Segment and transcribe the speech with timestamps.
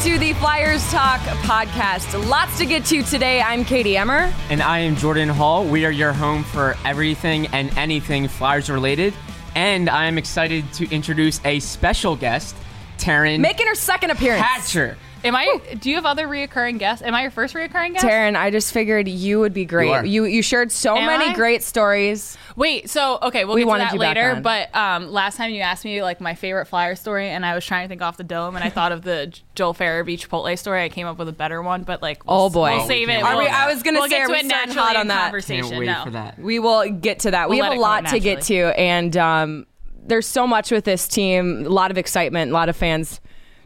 [0.00, 2.26] To the Flyers Talk podcast.
[2.26, 3.42] Lots to get to today.
[3.42, 4.32] I'm Katie Emmer.
[4.48, 5.62] And I am Jordan Hall.
[5.66, 9.12] We are your home for everything and anything Flyers related.
[9.54, 12.56] And I am excited to introduce a special guest,
[12.96, 14.42] Taryn Making her second appearance.
[14.42, 14.96] Hatcher.
[15.22, 15.60] Am I?
[15.78, 17.04] Do you have other reoccurring guests?
[17.04, 18.04] Am I your first reoccurring guest?
[18.04, 19.88] Taryn, I just figured you would be great.
[19.88, 20.04] You are.
[20.06, 21.34] You you shared so Am many I?
[21.34, 22.38] great stories.
[22.56, 24.30] Wait, so okay, we'll We get to wanted that you back later.
[24.36, 24.42] on.
[24.42, 27.64] But um, last time you asked me like my favorite flyer story, and I was
[27.66, 30.58] trying to think off the dome, and I thought of the J- Joel Farabee Chipotle
[30.58, 30.82] story.
[30.84, 32.70] I came up with a better one, but like, we'll, Oh, boy.
[32.76, 33.22] we'll save we it.
[33.22, 34.86] Are we- We'll- I was gonna we'll say, get are to we it starting naturally
[34.86, 35.22] hot on in that?
[35.24, 35.64] conversation.
[35.68, 36.04] Can't wait no.
[36.04, 36.38] for that.
[36.38, 37.48] We will get to that.
[37.50, 39.66] we We'll have let a it go lot to get to, and um,
[40.02, 41.66] there's so much with this team.
[41.66, 42.50] A lot of excitement.
[42.50, 43.20] A lot of fans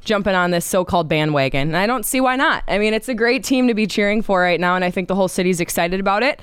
[0.05, 2.65] jumping on this so-called bandwagon, and I don't see why not.
[2.69, 5.09] I mean, it's a great team to be cheering for right now, and I think
[5.09, 6.41] the whole city's excited about it.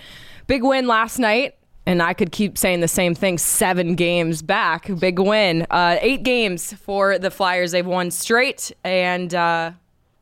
[0.48, 1.56] Big win last night.
[1.88, 3.40] And I could keep saying the same thing.
[3.40, 5.66] Seven games back, big win.
[5.72, 7.72] Uh, eight games for the Flyers.
[7.72, 8.72] They've won straight.
[8.84, 9.72] And uh,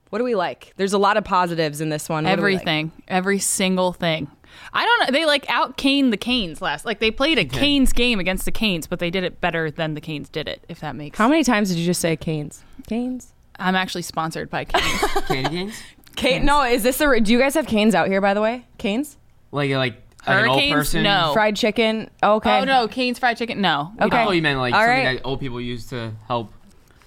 [0.09, 0.73] what do we like?
[0.77, 2.23] There's a lot of positives in this one.
[2.23, 2.61] What we like?
[2.61, 4.31] Everything, every single thing.
[4.73, 5.17] I don't know.
[5.19, 6.85] They like out Kane the Canes last.
[6.85, 9.93] Like they played a Canes game against the Canes, but they did it better than
[9.93, 10.63] the Canes did it.
[10.69, 11.17] If that makes.
[11.17, 12.63] How many times did you just say Canes?
[12.87, 13.33] Canes?
[13.57, 15.01] I'm actually sponsored by Canes.
[15.27, 15.83] Candy canes?
[16.15, 16.45] Cane?
[16.45, 17.19] No, is this a?
[17.19, 18.19] Do you guys have canes out here?
[18.21, 19.17] By the way, canes,
[19.51, 21.03] Like, like, like an old person?
[21.03, 21.31] No.
[21.33, 22.09] fried chicken.
[22.21, 22.59] Okay.
[22.59, 23.61] Oh no, Canes fried chicken.
[23.61, 23.91] No.
[24.01, 24.17] Okay.
[24.17, 25.17] I thought you meant like All something right.
[25.17, 26.51] that old people use to help.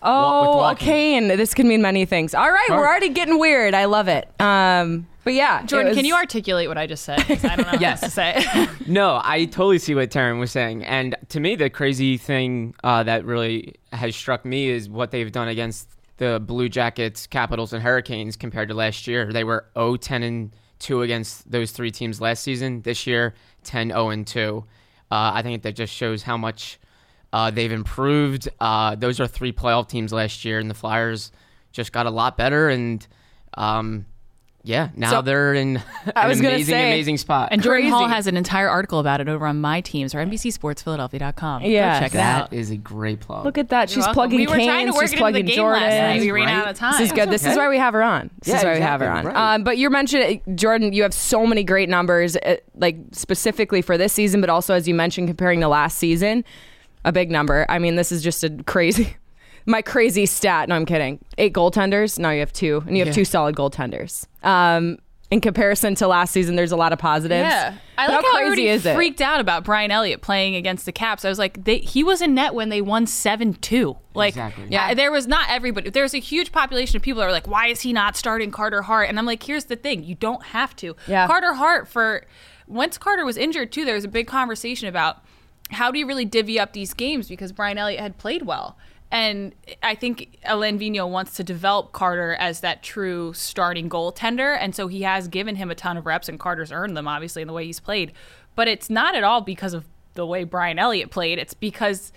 [0.02, 1.28] Oh, with a cane.
[1.28, 2.34] This could mean many things.
[2.34, 2.76] All right, Sure.
[2.78, 3.74] we're already getting weird.
[3.74, 4.28] I love it.
[4.40, 7.18] Um, but yeah, Jordan, was- can you articulate what I just said?
[7.20, 8.02] 'Cause I don't know Yes.
[8.02, 8.68] what to say.
[8.86, 10.84] No, I totally see what Taryn was saying.
[10.84, 15.30] And to me, the crazy thing uh, that really has struck me is what they've
[15.30, 15.88] done against
[16.18, 19.32] the Blue Jackets, Capitals, and Hurricanes compared to last year.
[19.32, 22.82] They were 0 10 and 2 against those three teams last season.
[22.82, 24.64] This year, 10 0 and 2.
[25.12, 26.78] Uh, I think that just shows how much
[27.32, 28.48] uh, they've improved.
[28.60, 31.32] Uh, those are three playoff teams last year, and the Flyers
[31.72, 32.68] just got a lot better.
[32.68, 33.06] And
[33.54, 34.06] um,
[34.64, 35.78] yeah, now So- they're in
[36.14, 37.48] I an was amazing, say- amazing spot.
[37.50, 41.62] and Jordan Hall has an entire article about it over on my teams or NBCSportsPhiladelphia.com.
[41.62, 41.98] Go Yes.
[42.00, 42.52] check it that out.
[42.52, 43.44] is a great plug.
[43.44, 43.88] Look at that.
[43.90, 44.14] She's welcome.
[44.14, 44.66] plugging We were canes.
[44.66, 45.82] trying to work she's it into the plugging game Jordan.
[45.82, 46.20] last night.
[46.20, 46.54] We ran Right?
[46.54, 46.92] out of time.
[46.92, 47.30] This is good.
[47.30, 48.30] This is why we have her on.
[48.40, 49.24] This Yeah, is why we have her on.
[49.26, 49.54] right.
[49.54, 50.92] Um, but you're mentioning Jordan.
[50.92, 54.86] You have so many great numbers, uh, like specifically for this season, but also as
[54.86, 56.44] you mentioned, comparing to last season,
[57.04, 57.66] a big number.
[57.68, 59.16] I mean, this is just a crazy.
[59.66, 60.68] My crazy stat.
[60.68, 61.24] No, I'm kidding.
[61.38, 62.18] Eight goaltenders.
[62.18, 63.14] Now you have two, and you have Yeah.
[63.14, 64.26] two solid goaltenders.
[64.42, 64.98] Um,
[65.30, 67.48] in comparison to last season, there's a lot of positives.
[67.48, 68.94] Yeah, I like how how, crazy everybody is it?
[68.96, 71.24] freaked out about Brian Elliott playing against the Caps.
[71.24, 73.96] I was like, they, he was in net when they won seven two.
[74.14, 74.66] Like, Exactly.
[74.68, 75.88] yeah, there was not everybody.
[75.90, 78.50] There was a huge population of people that were like, why is he not starting
[78.50, 79.08] Carter Hart?
[79.08, 80.96] And I'm like, here's the thing, you don't have to.
[81.06, 81.26] Yeah.
[81.28, 82.26] Carter Hart for
[82.66, 83.84] once Carter was injured too.
[83.86, 85.24] There was a big conversation about
[85.72, 88.76] how do you really divvy up these games because Brian Elliott had played well.
[89.10, 94.56] And I think Alain Vigneault wants to develop Carter as that true starting goaltender.
[94.58, 97.42] And so he has given him a ton of reps, and Carter's earned them, obviously,
[97.42, 98.12] in the way he's played.
[98.54, 99.84] But it's not at all because of
[100.14, 101.38] the way Brian Elliott played.
[101.38, 102.10] It's because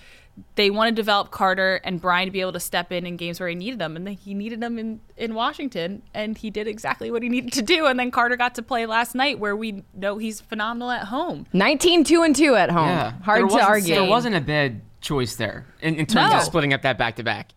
[0.56, 3.40] they want to develop Carter and Brian to be able to step in in games
[3.40, 3.96] where he needed them.
[3.96, 7.54] And then he needed them in, in Washington, and he did exactly what he needed
[7.54, 7.86] to do.
[7.86, 11.46] And then Carter got to play last night, where we know he's phenomenal at home.
[11.54, 12.88] 19 2 and 2 at home.
[12.88, 13.96] Yeah, Hard There to argue.
[13.96, 16.38] There wasn't a bad choice there in, in terms No.
[16.38, 17.52] of splitting up that back to back.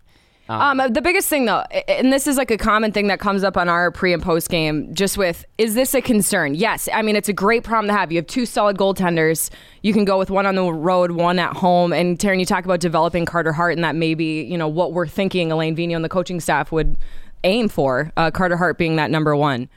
[0.48, 3.56] Um, the biggest thing though, and this is like a common thing that comes up
[3.56, 6.54] on our pre and post game, just with is this a concern?
[6.54, 8.10] Yes, I mean it's a great problem to have.
[8.10, 9.50] You have two solid goaltenders.
[9.82, 11.92] You can go with one on the road, one at home.
[11.92, 15.06] And Taryn, you talk about developing Carter Hart, and that maybe you know what we're
[15.06, 16.96] thinking Alain Vigneault and the coaching staff would
[17.44, 18.10] aim for.
[18.16, 19.68] Uh, Carter Hart being that number one.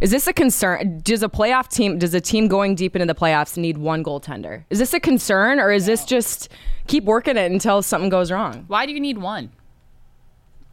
[0.00, 1.00] Is this a concern?
[1.02, 4.64] Does a playoff team, does a team going deep into the playoffs need one goaltender?
[4.70, 6.48] Is this a concern, or is this just
[6.86, 8.64] keep working it until something goes wrong?
[8.68, 9.50] Why do you need one?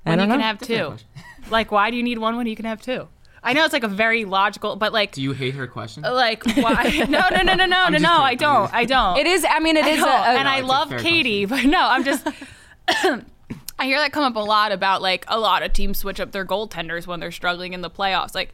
[0.07, 0.45] I When don't you can know.
[0.45, 1.03] have two.
[1.51, 3.07] like, why do you need one when you can have two?
[3.43, 6.03] I know it's like a very logical, but like, Do you hate her question?
[6.03, 7.05] like why?
[7.09, 8.11] No, no, no, no, no, no, no.
[8.17, 8.73] I don't.
[8.73, 9.17] I don't.
[9.17, 9.45] It is.
[9.47, 10.01] I mean, it I is.
[10.01, 12.27] a, a- and I love fair Katie, but no, I'm just.
[13.79, 16.31] I hear that come up a lot about like a lot of teams switch up
[16.31, 18.33] their goaltenders when they're struggling in the playoffs.
[18.33, 18.53] Like,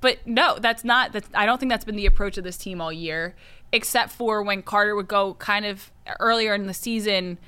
[0.00, 1.12] but no, that's not.
[1.12, 3.36] That's I don't think that's been the approach of this team all year,
[3.72, 7.38] except for when Carter would go kind of earlier in the season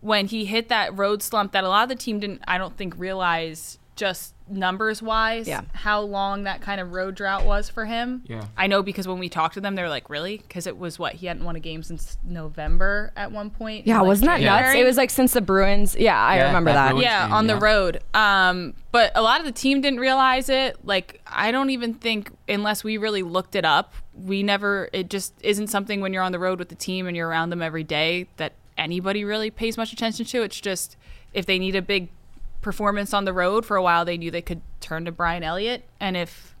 [0.00, 2.42] when he hit that road slump that a lot of the team didn't.
[2.46, 5.62] I don't think realize just numbers wise Yeah.
[5.74, 8.22] how long that kind of road drought was for him.
[8.28, 8.44] Yeah.
[8.56, 10.38] I know because when we talked to them, they're like, really?
[10.38, 11.14] Because it was what?
[11.14, 13.88] He hadn't won a game since November at one point.
[13.88, 14.76] yeah, like wasn't that nuts?
[14.76, 15.96] It was like since the Bruins.
[15.98, 17.02] Yeah, I Yeah, remember that that.
[17.02, 18.00] Yeah, game, on the road.
[18.14, 20.76] Um, but a lot of the team didn't realize it.
[20.86, 25.34] Like, I don't even think, unless we really looked it up, we never, it just
[25.42, 27.84] isn't something when you're on the road with the team and you're around them every
[27.84, 30.42] day that anybody really pays much attention to.
[30.42, 30.96] It's just
[31.32, 32.08] if they need a big
[32.60, 35.84] performance on the road for a while, they knew they could turn to Brian Elliott.
[36.00, 36.54] And if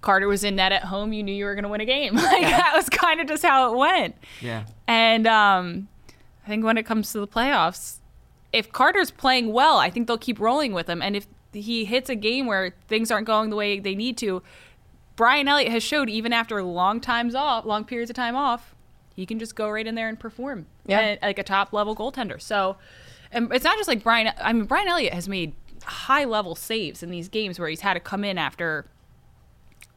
[0.00, 2.14] Carter was in net at home, you knew you were going to win a game.
[2.26, 4.16] Like, that was kind of just how it went.
[4.40, 4.64] yeah.
[4.86, 5.88] And um,
[6.44, 7.98] I think when it comes to the playoffs,
[8.52, 11.02] if Carter's playing well, I think they'll keep rolling with him.
[11.02, 14.42] And if he hits a game where things aren't going the way they need to,
[15.16, 18.75] Brian Elliott has showed even after long times off, long periods of time off,
[19.16, 20.66] he can just go right in there and perform.
[20.86, 21.00] Yeah.
[21.00, 22.40] And, like a top level goaltender.
[22.40, 22.76] So,
[23.32, 24.32] and it's not just like Brian.
[24.40, 25.54] I mean, Brian Elliott has made
[25.84, 28.86] high level saves in these games where he's had to come in after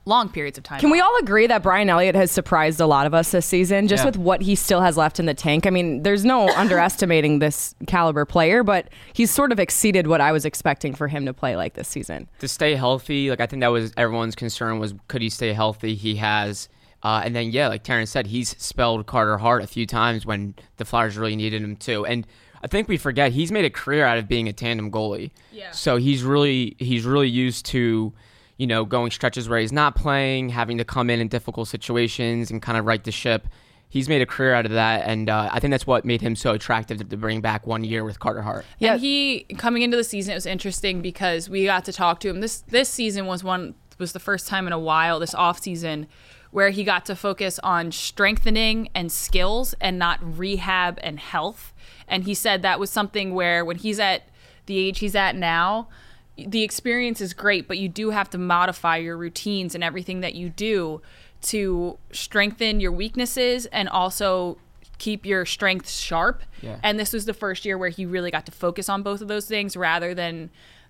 [0.06, 0.80] long periods of time.
[0.80, 3.88] Can we all agree that Brian Elliott has surprised a lot of us this season,
[3.88, 4.06] just Yeah.
[4.07, 5.68] with what he still has left in the tank?
[5.68, 10.31] I mean, there's no underestimating this caliber player, but he's sort of exceeded what I
[10.31, 12.27] was expecting for him to play like this season.
[12.39, 15.94] to stay healthy, like I think that was everyone's concern was could he stay healthy?
[15.95, 16.69] He has.
[17.01, 20.56] Uh, and then yeah, like Taryn said, he's spelled Carter Hart a few times when
[20.78, 22.06] the Flyers really needed him too.
[22.06, 22.28] And
[22.62, 25.31] I think we forget he's made a career out of being a tandem goalie.
[25.51, 25.72] Yeah.
[25.72, 28.13] So he's really he's really used to,
[28.57, 32.51] you know, going stretches where he's not playing, having to come in in difficult situations
[32.51, 33.48] and kind of right the ship.
[33.92, 36.36] He's made a career out of that, and uh, I think that's what made him
[36.36, 38.63] so attractive to, to bring back one year with Carter Hart.
[38.78, 38.94] Yeah.
[38.94, 42.30] And he coming into the season, it was interesting because we got to talk to
[42.30, 42.42] him.
[42.42, 46.07] This this season was one was the first time in a while this off season
[46.51, 51.74] where he got to focus on strengthening and skills and not rehab and health.
[52.07, 54.24] And he said that was something where when he's at
[54.66, 55.90] the age he's at now,
[56.38, 60.36] the experience is great, but you do have to modify your routines and everything that
[60.36, 61.01] you do
[61.42, 64.57] to strengthen your weaknesses and also
[64.98, 66.44] keep your strengths sharp.
[66.62, 66.80] Yeah.
[66.84, 69.28] And this was the first year where he really got to focus on both of
[69.28, 70.50] those things rather than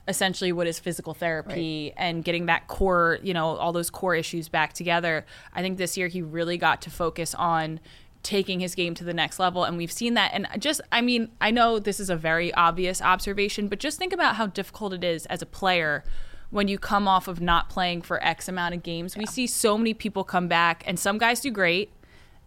[0.10, 4.50] essentially what is physical therapy and getting that core, you know, all those core issues
[4.50, 5.24] back together.
[5.54, 7.80] I think this year he really got to focus on
[8.24, 11.30] taking his game to the next level and we've seen that and just I mean,
[11.40, 15.04] I know this is a very obvious observation, but just think about how difficult it
[15.04, 16.04] is as a player
[16.50, 19.16] when you come off of not playing for X amount of games.
[19.16, 21.94] We see so many people come back and some guys do great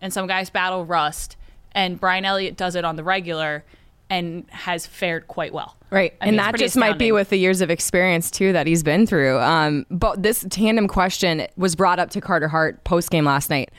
[0.01, 1.37] and some guys battle rust
[1.71, 3.65] and Brian Elliott does it on the regular
[4.11, 5.77] and has fared quite well.
[5.91, 6.15] Right.
[6.21, 8.83] I mean, and that just might be with the years of experience, too, that he's
[8.83, 9.39] been through.
[9.41, 13.71] Um, but this tandem question was brought up to Carter Hart post game last night.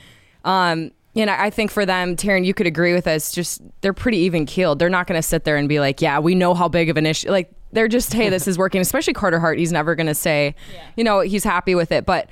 [0.45, 3.93] Um, you know, I think for them, Taryn, you could agree with us, just they're
[3.93, 4.79] pretty even keeled.
[4.79, 6.97] They're not going to sit there and be like, yeah, we know how big of
[6.97, 7.29] an issue.
[7.29, 8.81] Like, they're just, hey, this is working.
[8.81, 9.57] Especially Carter Hart.
[9.57, 10.55] He's never going to say,
[10.95, 12.29] you know, he's happy with it, but,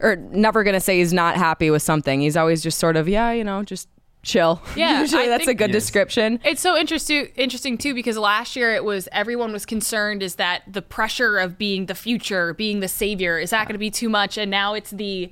[0.00, 2.20] or never going to say he's not happy with something.
[2.20, 3.88] He's always just sort of, yeah, you know, just
[4.24, 4.60] chill.
[4.74, 5.82] Yeah, Usually I that's a good Yes.
[5.84, 6.40] description.
[6.44, 10.62] It's so interesting interesting too because last year it was everyone was concerned is that
[10.66, 14.08] the pressure of being the future, being the savior, is that going to be too
[14.08, 15.30] much and now it's the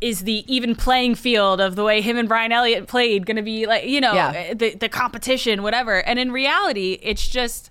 [0.00, 3.42] is the even playing field of the way him and Brian Elliott played going to
[3.42, 4.32] be like, you know, Yeah.
[4.34, 6.02] Eh, the the competition whatever.
[6.06, 7.70] And in reality, it's just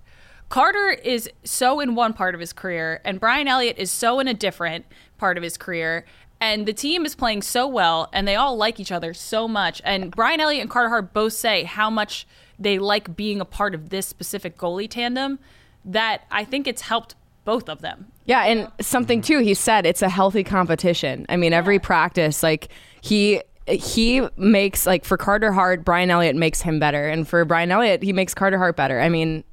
[0.50, 4.28] Carter is so in one part of his career and Brian Elliott is so in
[4.28, 4.86] a different
[5.18, 6.06] part of his career.
[6.42, 9.82] And the team is playing so well, and they all like each other so much.
[9.84, 12.26] And Brian Elliott and Carter Hart both say how much
[12.58, 15.40] they like being a part of this specific goalie tandem.
[15.86, 17.16] That I think it's helped
[17.46, 18.08] both of them.
[18.26, 21.26] Yeah, and something too, he said it's a healthy competition.
[21.30, 22.70] I mean, every practice, like
[23.02, 27.72] he he makes like for Carter Hart, Brian Elliott makes him better, and for Brian
[27.72, 29.00] Elliott, he makes Carter Hart better.
[29.00, 29.44] I mean,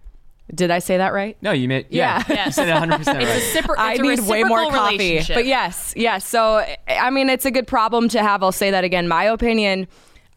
[0.54, 1.36] did I say that right?
[1.42, 2.46] No, you made yeah, Yeah.
[2.46, 3.78] you said 100 percent It's a, right.
[3.78, 5.20] I it's a need way more coffee.
[5.28, 6.24] But yes, yes.
[6.24, 8.42] So I mean, it's a good problem to have.
[8.42, 9.08] I'll say that again.
[9.08, 9.88] My opinion.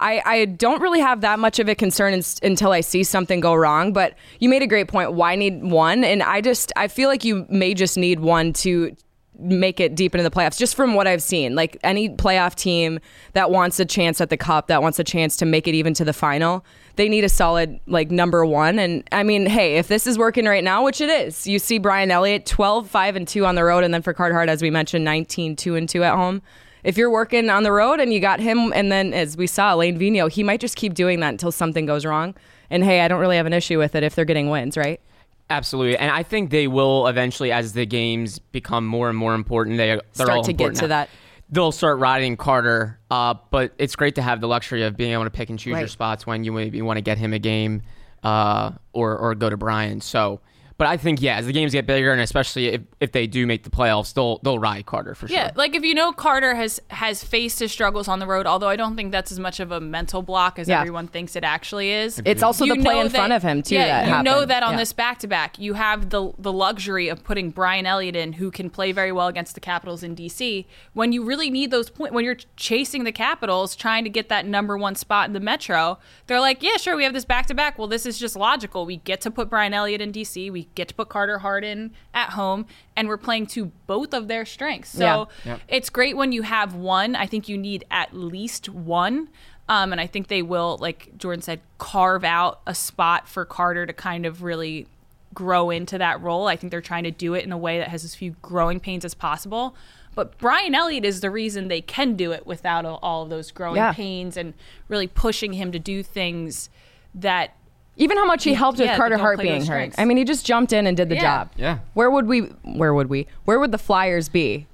[0.02, 3.42] I, I don't really have that much of a concern in, until I see something
[3.42, 3.92] go wrong.
[3.92, 5.12] But you made a great point.
[5.12, 6.06] Why need one?
[6.06, 8.96] And I just I feel like you may just need one to
[9.40, 10.58] make it deep into the playoffs.
[10.58, 13.00] Just from what I've seen, like any playoff team
[13.34, 15.94] that wants a chance at the cup, that wants a chance to make it even
[15.96, 16.66] to the final,
[16.96, 18.80] they need a solid like number one.
[18.80, 21.78] And I mean, hey, if this is working right now, which it is, you see
[21.78, 24.62] Brian Elliott 12, 5 and 2 on the road, and then for Carter Hart, as
[24.62, 26.42] we mentioned, 19, 2 and 2 at home.
[26.84, 29.76] If you're working on the road and you got him, and then as we saw,
[29.76, 32.36] Alain Vigneault, he might just keep doing that until something goes wrong.
[32.70, 35.02] And hey, I don't really have an issue with it if they're getting wins, right?
[35.50, 39.78] Absolutely, and I think they will eventually, as the games become more and more important,
[39.78, 40.88] they they're start all to get to now.
[40.88, 41.10] that.
[41.52, 45.24] They'll start riding Carter, uh, but it's great to have the luxury of being able
[45.24, 47.82] to pick and choose your spots when you maybe want to get him a game,
[48.22, 50.02] uh, or or go to Brian.
[50.02, 50.42] So,
[50.80, 53.46] but I think yeah, as the games get bigger, and especially if, if they do
[53.46, 55.38] make the playoffs, they'll they'll ride Carter for sure.
[55.38, 58.70] Yeah, like if you know Carter has has faced his struggles on the road, although
[58.70, 60.80] I don't think that's as much of a mental block as Yeah.
[60.80, 62.22] everyone thinks it actually is.
[62.26, 63.76] It's also the play know in front of him too.
[63.76, 64.78] Yeah, that you know that on Yeah.
[64.78, 68.50] this back to back, you have the the luxury of putting Brian Elliott in, who
[68.50, 70.66] can play very well against the Capitals in DC.
[70.94, 74.46] When you really need those points, when you're chasing the Capitals, trying to get that
[74.46, 77.54] number one spot in the Metro, they're like, yeah, sure, we have this back to
[77.54, 77.78] back.
[77.78, 78.86] Well, this is just logical.
[78.86, 82.32] We get to put Brian Elliott in DC, we get to put Carter Harden at
[82.32, 84.90] home, and we're playing to both of their strengths.
[84.90, 85.58] So Yeah.
[85.68, 87.16] it's great when you have one.
[87.16, 89.30] I think you need at least one.
[89.68, 93.86] Um, and I think they will, like Jordan said, carve out a spot for Carter
[93.86, 94.88] to kind of really
[95.34, 96.48] grow into that role.
[96.48, 98.80] I think they're trying to do it in a way that has as few growing
[98.80, 99.76] pains as possible.
[100.16, 103.52] But Brian Elliott is the reason they can do it without all- all of those
[103.52, 103.94] growing Yeah.
[103.94, 104.56] pains and
[104.88, 106.72] really pushing him to do things
[107.14, 107.56] that
[108.00, 109.66] Even how much he helped with Yeah, Carter don't Hart play being hurt.
[109.66, 110.00] strengths.
[110.00, 111.22] I mean, he just jumped in and did the Yeah.
[111.22, 111.50] job.
[111.58, 111.78] Yeah.
[111.94, 112.40] Where would we?
[112.64, 113.28] Where would we?
[113.46, 114.66] Where would the Flyers be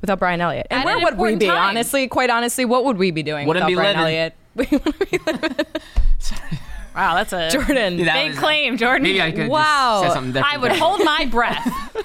[0.00, 0.66] without Brian Elliott?
[0.70, 1.46] And At where an would we important be?
[1.46, 1.58] time.
[1.70, 4.16] Honestly, quite honestly, what would we be doing Wouldn't without be Brian living.
[4.16, 4.34] Elliott?
[4.56, 5.18] We wouldn't be
[6.94, 7.98] wow, that's a Jordan.
[8.04, 9.02] That big was- claim, Jordan.
[9.02, 10.02] Maybe I could just Wow.
[10.02, 10.54] say something different.
[10.54, 10.78] I would there.
[10.78, 11.96] hold my breath.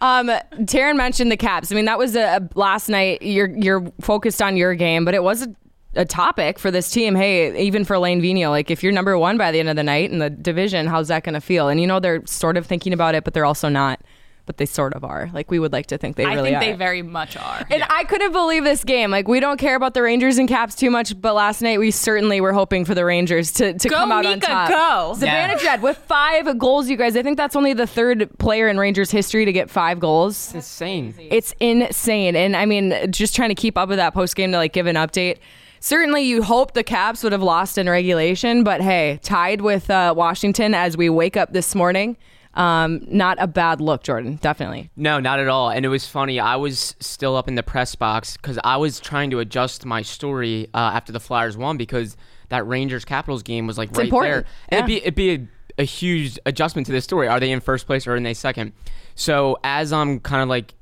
[0.00, 0.26] Um,
[0.64, 1.70] Taryn mentioned the Caps.
[1.70, 3.22] I mean, that was a, a last night.
[3.22, 5.54] You're you're focused on your game, but it was a,
[5.94, 7.14] a topic for this team.
[7.14, 9.82] Hey, even for Alain Vigneault, like if you're number one by the end of the
[9.82, 11.68] night in the division, how's that going to feel?
[11.68, 14.00] And you know they're sort of thinking about it, but they're also not.
[14.44, 15.30] But they sort of are.
[15.32, 16.38] Like we would like to think they really are.
[16.38, 16.72] I really think are.
[16.72, 17.64] they very much are.
[17.70, 19.08] And I couldn't believe this game.
[19.12, 21.92] Like we don't care about the Rangers and Caps too much, but last night we
[21.92, 24.68] certainly were hoping for the Rangers to, to Go, come out on Mika, top.
[24.68, 25.24] go.
[25.24, 25.54] Yeah.
[25.54, 27.16] Zibanejad with five goals, you guys.
[27.16, 30.48] I think that's only the third player in Rangers history to get five goals.
[30.48, 31.14] It's insane.
[31.18, 32.34] It's insane.
[32.34, 34.86] And I mean, just trying to keep up with that post game to like give
[34.88, 35.38] an update.
[35.84, 40.14] Certainly, you hope the Caps would have lost in regulation, but hey, tied with uh,
[40.16, 42.16] Washington as we wake up this morning.
[42.54, 44.38] Um, not a bad look, Jordan.
[44.40, 44.90] Definitely.
[44.94, 45.70] No, not at all.
[45.70, 46.38] And it was funny.
[46.38, 50.02] I was still up in the press box because I was trying to adjust my
[50.02, 52.16] story uh, after the Flyers won because
[52.50, 54.46] that Rangers Capitals game was like right important.
[54.46, 54.52] there.
[54.70, 54.78] Yeah.
[54.78, 57.26] It'd be it'd be a, a huge adjustment to this story.
[57.26, 58.72] Are they in first place or are they second?
[59.16, 60.74] So as I'm kind of like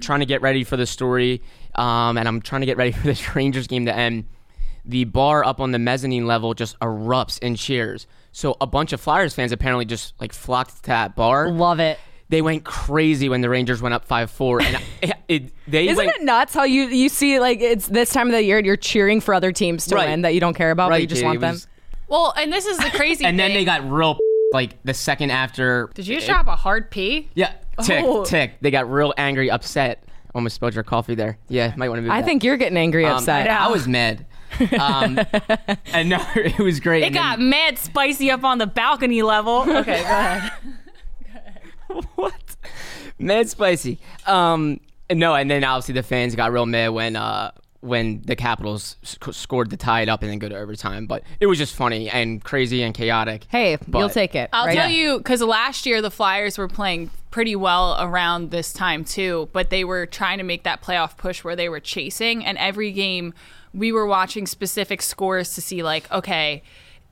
[0.00, 1.40] trying to get ready for the story,
[1.74, 4.24] um, and I'm trying to get ready for this Rangers game to end.
[4.84, 8.06] The bar up on the mezzanine level just erupts in cheers.
[8.32, 11.98] So a bunch of Flyers fans apparently just like flocked to that bar Love it.
[12.30, 15.96] they went crazy when the Rangers went up five four, and it, it, they Isn't
[16.06, 18.66] went it nuts how you you see like it's this time of the year and
[18.66, 20.08] you're cheering for other teams to Right.
[20.08, 21.52] win that you don't care about, but you just Katie, want it them.
[21.54, 21.66] was-
[22.08, 24.18] Well, and this is the crazy and then they got real
[24.52, 25.90] like the second after.
[25.94, 27.28] Did you just drop a hard P?
[27.34, 28.24] Yeah, tick Oh.
[28.24, 28.52] tick.
[28.62, 30.04] They got real angry, upset.
[30.34, 31.38] Almost spilled your coffee there.
[31.48, 32.10] Yeah, might want to move.
[32.10, 32.26] I that.
[32.26, 33.48] think you're getting angry, Um, upset.
[33.48, 34.26] I was mad.
[34.80, 35.18] Um,
[35.92, 37.02] and no, it was great.
[37.02, 39.60] It and got then- mad spicy up on the balcony level.
[39.68, 40.52] Okay, go ahead.
[42.14, 42.56] what?
[43.18, 43.98] Mad spicy.
[44.26, 44.80] Um,
[45.12, 49.32] no, and then obviously the fans got real mad when uh when the Capitals sc-
[49.32, 51.06] scored to tie it up and then go to overtime.
[51.06, 53.46] But it was just funny and crazy and chaotic.
[53.48, 54.50] hey, But- you'll take it.
[54.52, 54.74] I'll right?
[54.74, 59.48] tell you because last year the Flyers were playing pretty well around this time too,
[59.52, 62.90] but they were trying to make that playoff push where they were chasing, and every
[62.90, 63.32] game
[63.74, 66.62] we were watching specific scores to see like, okay.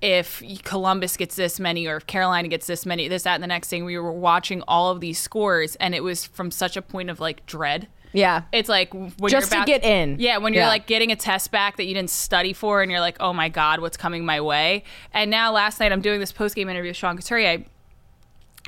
[0.02, 3.46] If Columbus gets this many, or if Carolina gets this many, this, that, and the
[3.46, 6.82] next thing, we were watching all of these scores, and it was from such a
[6.82, 7.88] point of like dread.
[8.12, 8.42] Yeah.
[8.52, 10.16] It's like when Just you're to get in.
[10.18, 10.68] Yeah, when you're Yeah.
[10.68, 13.48] like getting a test back that you didn't study for, and you're like, oh my
[13.48, 14.84] god, what's coming my way?
[15.12, 17.64] And now last night I'm doing this post game interview with Sean Couturier.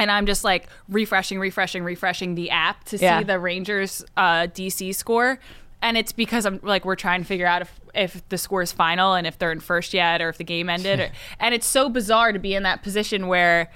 [0.00, 3.18] And I'm just like refreshing, refreshing, refreshing the app to Yeah.
[3.18, 5.40] see the Rangers uh, DC score.
[5.82, 8.72] And it's because I'm like we're trying to figure out if, if the score is
[8.72, 11.00] final and if they're in first yet or if the game ended.
[11.00, 11.08] Or,
[11.40, 13.70] and it's so bizarre to be in that position where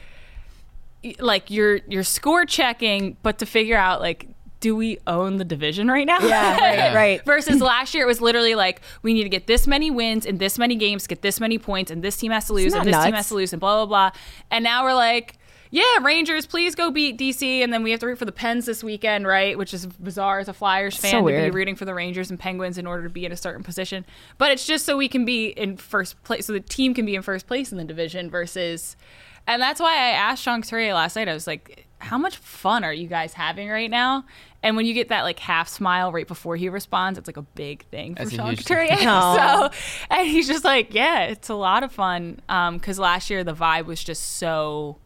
[1.18, 4.28] like you're you're score checking, but to figure out like
[4.62, 6.20] do we own the division right now?
[6.20, 6.56] Yeah,
[6.88, 7.24] right, right.
[7.26, 10.38] Versus last year, it was literally like we need to get this many wins in
[10.38, 13.04] this many games, get this many points, and this team has to lose, and this
[13.04, 14.18] team has to lose, and blah blah blah.
[14.50, 15.36] And now we're like,
[15.72, 18.66] yeah, Rangers, please go beat DC, and then we have to root for the Pens
[18.66, 19.58] this weekend, right?
[19.58, 22.38] Which is bizarre as a Flyers fan So to be rooting for the Rangers and
[22.38, 24.06] Penguins in order to be in a certain position.
[24.38, 27.16] But it's just so we can be in first place, so the team can be
[27.16, 28.96] in first place in the division versus.
[29.46, 31.28] And that's why I asked Sean Couturier last night.
[31.28, 34.24] I was like, "How much fun are you guys having right now?"
[34.62, 37.42] And when you get that like half smile right before he responds, it's like a
[37.42, 38.96] big thing for That's Sean huge Couturier.
[38.98, 39.70] so,
[40.10, 43.86] and he's just like, "Yeah, it's a lot of fun." Because last year the vibe
[43.86, 44.98] was just so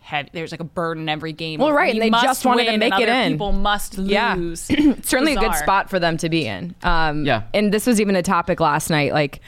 [0.00, 0.30] heavy.
[0.32, 1.58] There's like a burden every game.
[1.58, 3.32] Well, right, we and they just wanted to make it other in.
[3.32, 4.36] People must Yeah.
[4.36, 4.70] lose.
[4.70, 6.76] It's certainly a good spot for them to be in.
[6.84, 7.42] Um, Yeah.
[7.52, 9.12] And this was even a topic last night.
[9.12, 9.40] Like,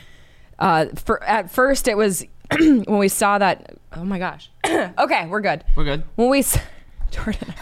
[0.59, 2.25] uh, for at first it was
[2.59, 3.77] when we saw that.
[3.95, 4.51] Oh my gosh.
[4.67, 5.65] okay, we're good.
[5.75, 6.05] We're good.
[6.17, 6.59] When we, s-
[7.11, 7.55] Jordan.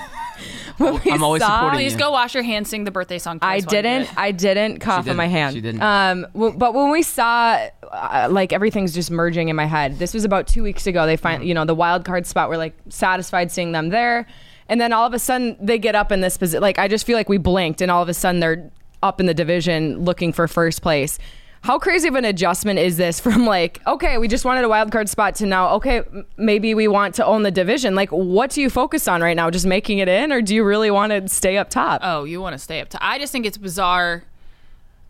[0.78, 1.98] when we I'm always saw, supporting Please you.
[1.98, 3.38] go wash your hands, sing the birthday song.
[3.40, 4.02] I twice while you do didn't.
[4.12, 4.18] it.
[4.18, 5.16] I didn't cough on didn't.
[5.18, 5.54] my hand.
[5.54, 5.82] She didn't.
[5.82, 7.58] Um, w- but when we saw,
[7.90, 9.98] uh, like everything's just merging in my head.
[9.98, 11.06] This was about two weeks ago.
[11.06, 12.48] They find, you know, the wild card spot.
[12.50, 14.26] We're like satisfied seeing them there,
[14.68, 16.60] and then all of a sudden they get up in this position.
[16.60, 18.70] Like I just feel like we blinked, and all of a sudden they're
[19.02, 21.18] up in the division looking for first place.
[21.62, 24.92] How crazy of an adjustment is this from like, okay, we just wanted a wild
[24.92, 26.02] card spot to now, okay,
[26.36, 27.94] maybe we want to own the division.
[27.94, 29.50] Like, what do you focus on right now?
[29.50, 32.00] Just making it in, or do you really want to stay up top?
[32.04, 34.24] Oh, you want to stay up top I just think it's bizarre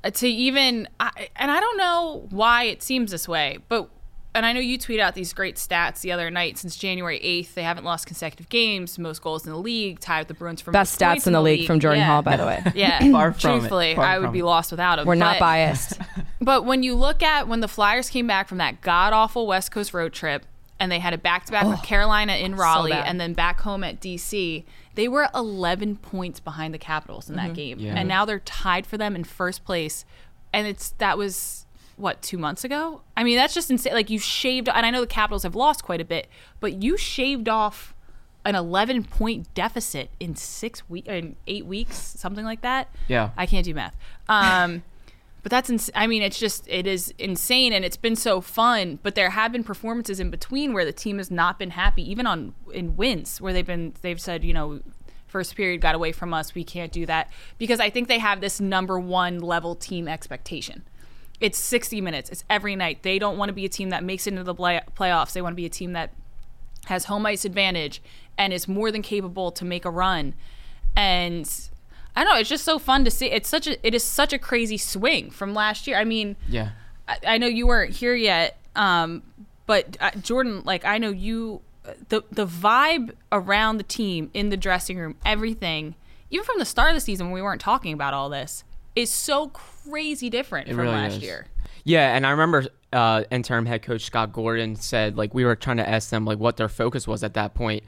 [0.03, 3.91] uh, to even, I, and I don't know why it seems this way, but.
[4.37, 6.59] And I know you tweeted out these great stats the other night.
[6.59, 10.29] Since January 8th, they haven't lost consecutive games, most goals in the league, tied with
[10.29, 12.07] the Bruins for Best stats in the league from Jordan Yeah.
[12.07, 12.63] Hall, by the way.
[12.75, 13.59] Yeah, Far from it.
[13.59, 15.07] truthfully, Far I would from be lost without him.
[15.07, 15.99] We're not biased.
[16.39, 19.71] But when you look at when the Flyers came back from that god awful West
[19.71, 20.45] Coast road trip
[20.79, 23.07] and they had a back to back with oh, Carolina in Raleigh bad.
[23.07, 24.65] and then back home at DC,
[24.95, 27.55] they were 11 points behind the Capitals in that mm-hmm.
[27.55, 27.79] game.
[27.81, 27.95] Yeah.
[27.97, 30.05] And now they're tied for them in first place.
[30.53, 31.66] And it's that was
[31.97, 33.03] what, two months ago?
[33.17, 33.95] I mean, that's just insane.
[33.95, 36.29] Like you shaved, and I know the Capitals have lost quite a bit,
[36.61, 37.95] but you shaved off
[38.45, 42.89] an 11 point deficit in six weeks, in eight weeks, something like that.
[43.09, 43.31] Yeah.
[43.37, 43.97] I can't do math.
[44.29, 44.85] Um,
[45.43, 48.99] but that's ins- I mean, it's just it is insane, and it's been so fun.
[49.03, 52.27] But there have been performances in between where the team has not been happy, even
[52.27, 54.81] on in wins where they've been they've said you know.
[55.29, 56.55] First period got away from us.
[56.55, 60.85] We can't do that because I think they have this number one level team expectation.
[61.41, 62.31] It's 60 minutes.
[62.31, 63.03] It's every night.
[63.03, 65.33] They don't want to be a team that makes it into the play- playoffs.
[65.33, 66.13] They want to be a team that
[66.87, 68.01] has home ice advantage
[68.39, 70.35] and is more than capable to make a run.
[70.97, 71.49] And
[72.15, 73.27] I don't know, it's just so fun to see.
[73.27, 75.99] It's such a it is such a crazy swing from last year.
[75.99, 76.71] I mean, Yeah.
[77.09, 79.23] I, I know you weren't here yet, um,
[79.67, 81.61] but uh, Jordan, like I know you,
[82.09, 85.95] the the vibe around the team in the dressing room, everything,
[86.31, 88.65] even from the start of the season when we weren't talking about all this,
[88.97, 91.23] is so crazy different It from really last is.
[91.23, 91.47] year.
[91.85, 95.77] Yeah, and I remember uh, interim head coach Scott Gordon said like we were trying
[95.77, 97.85] to ask them like what their focus was at that point,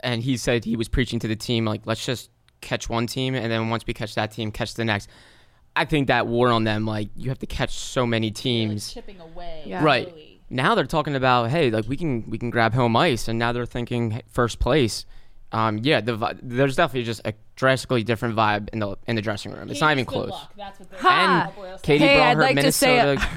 [0.00, 3.34] and he said he was preaching to the team like let's just catch one team
[3.34, 5.08] and then once we catch that team, catch the next.
[5.76, 8.92] I think that wore on them like you have to catch so many teams.
[8.92, 9.62] chipping away.
[9.66, 9.84] Yeah.
[9.84, 10.12] right
[10.50, 13.52] now they're talking about hey like we can we can grab home ice and now
[13.52, 15.06] they're thinking first place
[15.52, 19.52] um yeah the there's definitely just a drastically different vibe in the in the dressing
[19.52, 20.32] room it's not even close
[20.98, 21.52] Ha!
[21.54, 23.28] and Katie Hey, brought I'd her like to say- Minnesota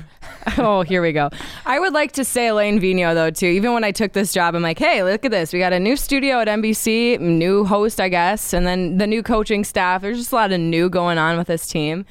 [0.57, 1.29] oh, here we go.
[1.65, 3.47] I would like to say Alain Vigneault though too.
[3.47, 5.53] Even when I took this job, I'm like, hey, look at this.
[5.53, 9.23] We got a new studio at NBC, new host, I guess, and then the new
[9.23, 10.01] coaching staff.
[10.01, 12.05] There's just a lot of new going on with this team.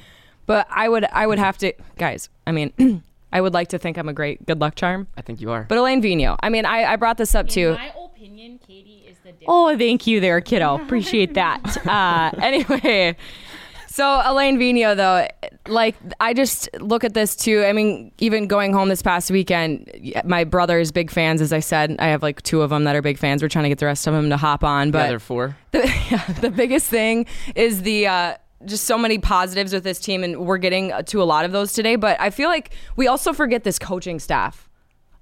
[0.47, 2.29] But I would, I would have to, guys.
[2.47, 5.07] I mean, I would like to think I'm a great good luck charm.
[5.17, 7.73] I think you are But Alain Vigneault, I mean, I, I brought this up too.
[7.73, 9.02] my opinion, Katie is the difference.
[9.47, 10.75] Oh, thank you there, kiddo.
[10.83, 11.87] Appreciate that.
[11.87, 13.15] Uh, anyway,
[13.87, 15.27] so Alain Vigneault, though,
[15.67, 17.63] like I just look at this too.
[17.63, 21.41] I mean, even going home this past weekend, y- my brother's big fans.
[21.41, 23.41] As I said, I have like two of them that are big fans.
[23.41, 25.55] We're trying to get the rest of them to hop on, yeah, but they're four
[25.71, 25.79] the,
[26.11, 30.45] yeah, the biggest thing is the uh, just so many positives with this team, and
[30.45, 31.95] we're getting to a lot of those today.
[31.95, 34.69] But I feel like we also forget this coaching staff.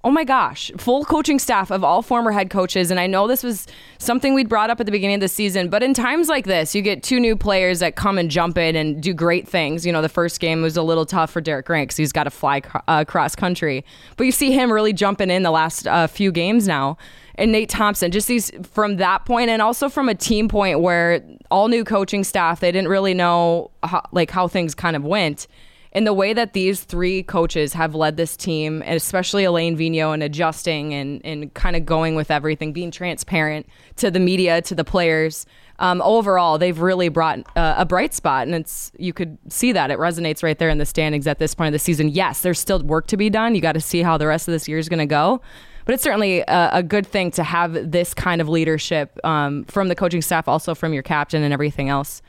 [0.03, 2.89] Oh my gosh, full coaching staff of all former head coaches.
[2.89, 3.67] And I know this was
[3.99, 6.73] something we'd brought up at the beginning of the season, but in times like this,
[6.73, 9.85] you get two new players that come and jump in and do great things.
[9.85, 12.23] You know, the first game was a little tough for Derek Grant because he's got
[12.23, 13.85] to fly uh, cross country.
[14.17, 16.97] But you see him really jumping in the last uh, few games now.
[17.35, 21.23] And Nate Thompson, just these from that point, and also from a team point where
[21.51, 25.47] all new coaching staff, they didn't really know how, like how things kind of went
[25.93, 30.13] and the way that these three coaches have led this team, and especially Alain Vigneault,
[30.13, 34.73] and adjusting and, and kind of going with everything, being transparent to the media, to
[34.73, 35.45] the players.
[35.79, 39.91] Um, overall, they've really brought uh, a bright spot, and it's you could see that
[39.91, 42.09] it resonates right there in the standings at this point of the season.
[42.09, 43.55] Yes, there's still work to be done.
[43.55, 45.41] You got to see how the rest of this year is going to go.
[45.85, 49.65] But but it's certainly a, a good thing to have this kind of leadership um,
[49.65, 52.21] from the coaching staff, also from your captain and everything else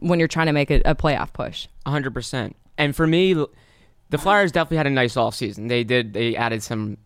[0.00, 1.68] when you're trying to make a, a playoff push.
[1.86, 2.54] 100%.
[2.78, 5.68] And for me, the Flyers definitely had a nice offseason.
[5.68, 6.98] They did, they added some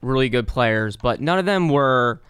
[0.00, 2.22] really good players, but none of them were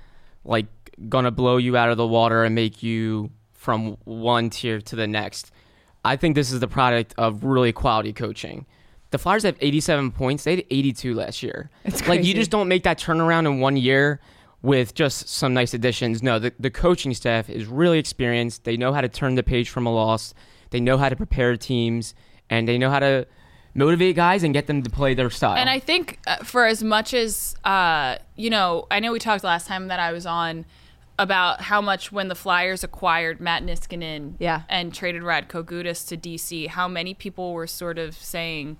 [0.44, 0.66] like
[1.08, 4.96] going to blow you out of the water and make you from one tier to
[4.96, 5.50] the next.
[6.04, 8.66] I think this is the product of really quality coaching.
[9.10, 10.44] The Flyers have 87 points.
[10.44, 11.70] They had 82 last year.
[11.84, 14.20] It's like you just don't make that turnaround in one year
[14.62, 16.22] with just some nice additions.
[16.22, 18.64] No, the, the coaching staff is really experienced.
[18.64, 20.34] They know how to turn the page from a loss.
[20.70, 22.14] They know how to prepare teams,
[22.50, 23.26] and they know how to
[23.74, 25.56] motivate guys and get them to play their style.
[25.56, 29.44] And I think uh, for as much as uh, you know, I know we talked
[29.44, 30.64] last time that I was on
[31.18, 34.62] about how much when the Flyers acquired Matt Niskanen Yeah.
[34.68, 38.76] and traded Radko Gudas to DC, how many people were sort of saying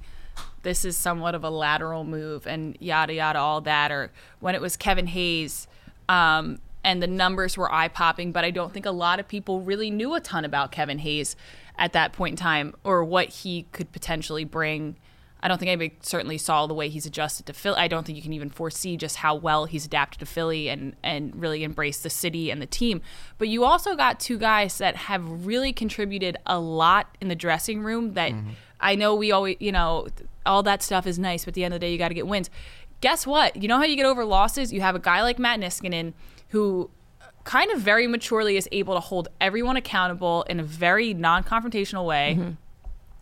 [0.63, 4.61] this is somewhat of a lateral move and yada yada all that or when it
[4.61, 5.67] was Kevin Hayes
[6.09, 9.61] um, and the numbers were eye popping, but I don't think a lot of people
[9.61, 11.35] really knew a ton about Kevin Hayes
[11.79, 14.97] at that point in time or what he could potentially bring.
[15.41, 17.79] I don't think anybody certainly saw the way he's adjusted to Philly.
[17.79, 20.97] I don't think you can even foresee just how well he's adapted to Philly and
[21.05, 23.01] and really embraced the city and the team.
[23.39, 27.83] But you also got two guys that have really contributed a lot in the dressing
[27.83, 28.15] room.
[28.15, 28.51] That mm-hmm.
[28.81, 30.09] I know we always, you know,
[30.45, 32.15] all that stuff is nice, but at the end of the day, you got to
[32.15, 32.51] get wins.
[33.01, 33.55] Guess what?
[33.55, 34.73] You know how you get over losses?
[34.73, 36.15] You have a guy like Matt Niskanen
[36.49, 36.91] who
[37.49, 42.37] kind of very maturely is able to hold everyone accountable in a very non-confrontational way
[42.39, 42.51] mm-hmm.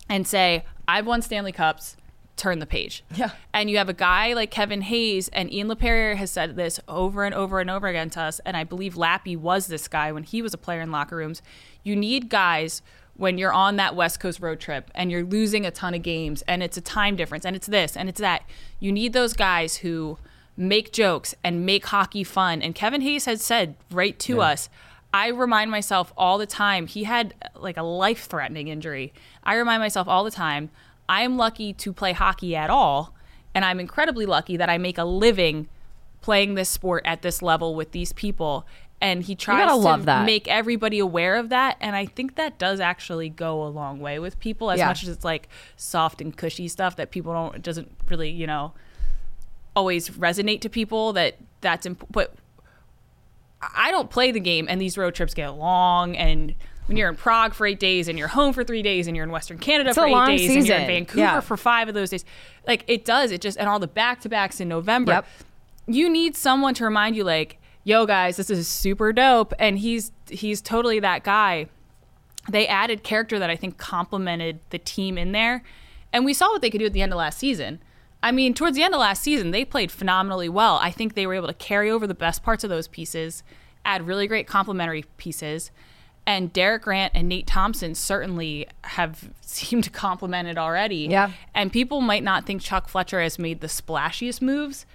[0.09, 1.95] and say, I've won Stanley Cups,
[2.35, 3.05] turn the page.
[3.15, 3.31] Yeah.
[3.53, 7.23] And you have a guy like Kevin Hayes, and Ian Laperrière has said this over
[7.23, 10.23] and over and over again to us, and I believe Lappy was this guy when
[10.23, 11.41] he was a player in locker rooms.
[11.83, 12.81] You need guys
[13.15, 16.43] when you're on that West Coast road trip and you're losing a ton of games
[16.49, 18.43] and it's a time difference and it's this and it's that.
[18.81, 20.17] You need those guys who
[20.57, 22.61] make jokes and make hockey fun.
[22.61, 24.69] And Kevin Hayes had said right to us,
[25.13, 29.13] I remind myself all the time, he had uh, like a life threatening injury.
[29.43, 30.69] I remind myself all the time,
[31.07, 33.13] I am lucky to play hockey at all.
[33.55, 35.67] And I'm incredibly lucky that I make a living
[36.21, 38.67] playing this sport at this level with these people.
[38.99, 40.25] And he tries love that.
[40.25, 41.77] make everybody aware of that.
[41.79, 44.87] And I think that does actually go a long way with people as Yeah.
[44.87, 48.73] much as it's like soft and cushy stuff that people don't, doesn't really, you know,
[49.77, 52.11] always resonate to people that that's important.
[52.13, 52.33] but
[53.61, 56.53] I don't play the game and these road trips get long and
[56.87, 59.25] when you're in Prague for eight days and you're home for three days and you're
[59.25, 60.87] in Western Canada It's for eight days and you're in.
[60.87, 61.39] Vancouver Yeah.
[61.41, 62.23] for five of those days,
[62.67, 63.31] like it does.
[63.31, 65.11] It just and all the back to backs in November.
[65.13, 65.25] Yep.
[65.87, 70.11] You need someone to remind you, like, yo guys, this is super dope, and he's
[70.29, 71.67] he's totally that guy.
[72.49, 75.63] They added character that I think complemented the team in there,
[76.13, 77.79] and we saw what they could do at the end of last season.
[78.23, 80.79] I mean, towards the end of last season, they played phenomenally well.
[80.81, 83.43] I think they were able to carry over the best parts of those pieces,
[83.85, 85.71] add really great complementary pieces.
[86.25, 91.07] And Derek Grant and Nate Thompson certainly have seemed to complement it already.
[91.09, 91.31] Yeah.
[91.55, 94.85] And people might not think Chuck Fletcher has made the splashiest moves,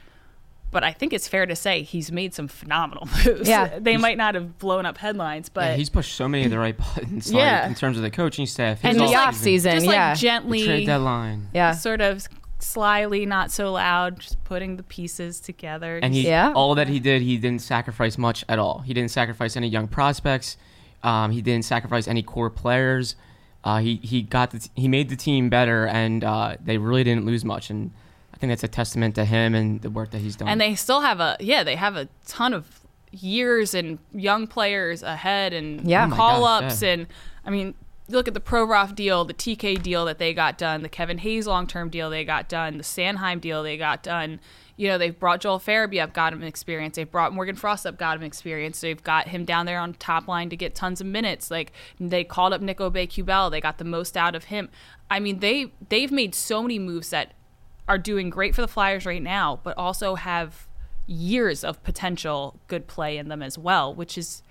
[0.70, 3.48] but I think it's fair to say he's made some phenomenal moves.
[3.48, 3.78] Yeah.
[3.80, 6.58] They might not have blown up headlines, but yeah, he's pushed so many of the
[6.58, 7.30] right buttons.
[7.32, 7.60] Yeah.
[7.60, 9.86] like, in terms of the coaching staff, his And the just like- off season, just
[9.86, 10.10] yeah.
[10.10, 11.48] like gently the trade deadline.
[11.54, 11.72] yeah.
[11.72, 12.26] sort of
[12.62, 15.98] slyly, not so loud, just putting the pieces together.
[16.02, 16.52] And he, Yeah.
[16.54, 18.80] all that he did, he didn't sacrifice much at all.
[18.80, 20.56] He didn't sacrifice any young prospects.
[21.02, 23.16] Um, he didn't sacrifice any core players.
[23.64, 27.04] Uh, he he got the t- he made the team better, and uh, they really
[27.04, 27.70] didn't lose much.
[27.70, 27.90] And
[28.34, 30.48] I think that's a testament to him and the work that he's done.
[30.48, 32.80] and they still have a yeah, they have a ton of
[33.12, 36.08] years and young players ahead and Yeah.
[36.10, 36.88] Oh call gosh, ups yeah.
[36.92, 37.06] and
[37.44, 37.74] I mean
[38.12, 41.18] you look at the Provorov deal, the TK deal that they got done, the Kevin
[41.18, 44.40] Hayes long term deal they got done, the Sanheim deal they got done.
[44.76, 46.96] You know, they've brought Joel Farabee up, got him experience.
[46.96, 48.80] They've brought Morgan Frost up, got him experience.
[48.80, 51.50] They've got him down there on top line to get tons of minutes.
[51.50, 54.68] Like they called up Nick Aubé-Kubel, they got the most out of him.
[55.10, 57.32] I mean, they they've made so many moves that
[57.88, 60.68] are doing great for the Flyers right now, but also have
[61.06, 64.42] years of potential good play in them as well, which is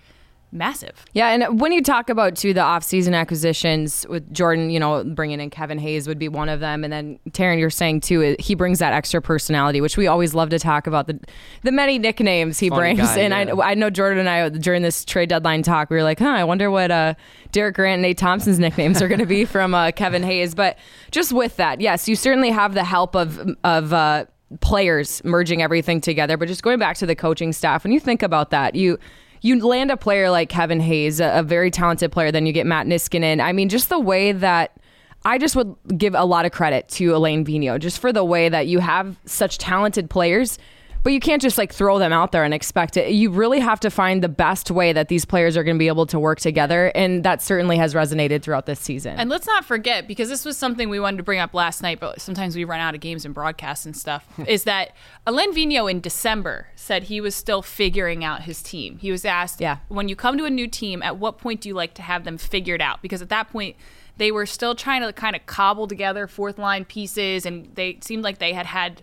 [0.51, 1.05] massive.
[1.13, 5.39] Yeah, and when you talk about too the off-season acquisitions with Jordan, you know, bringing
[5.39, 8.35] in Kevin Hayes would be one of them, and then Taryn, you're saying too, uh,
[8.39, 11.19] he brings that extra personality, which we always love to talk about the
[11.63, 12.99] the many nicknames he Funny brings.
[12.99, 13.55] guy, and yeah.
[13.55, 16.29] I, I know Jordan and I during this trade deadline talk, we were like, huh,
[16.29, 17.13] I wonder what uh,
[17.51, 20.55] Derek Grant and Nate Thompson's nicknames are going to be from uh, Kevin Hayes.
[20.55, 20.77] But
[21.11, 23.93] just with that, yes, you certainly have the help of of.
[23.93, 24.25] Uh,
[24.59, 28.21] players merging everything together but just going back to the coaching staff when you think
[28.21, 28.99] about that you
[29.41, 32.65] you land a player like Kevin Hayes, a, a very talented player, then you get
[32.65, 33.41] Matt Niskanen.
[33.41, 34.77] I mean, just the way that
[35.23, 38.49] I just would give a lot of credit to Alain Vigneault, just for the way
[38.49, 40.57] that you have such talented players,
[41.03, 43.11] But you can't just like throw them out there and expect it.
[43.11, 45.87] You really have to find the best way that these players are going to be
[45.87, 46.91] able to work together.
[46.93, 49.19] And that certainly has resonated throughout this season.
[49.19, 51.99] And let's not forget, because this was something we wanted to bring up last night,
[51.99, 55.89] but sometimes we run out of games and broadcasts and stuff, is that Alain Vigneault
[55.89, 58.99] in December said he was still figuring out his team.
[58.99, 59.77] He was asked, Yeah.
[59.87, 62.25] when you come to a new team, at what point do you like to have
[62.25, 63.01] them figured out?
[63.01, 63.75] Because at that point,
[64.17, 68.23] they were still trying to kind of cobble together fourth line pieces, and they seemed
[68.23, 69.01] like they had had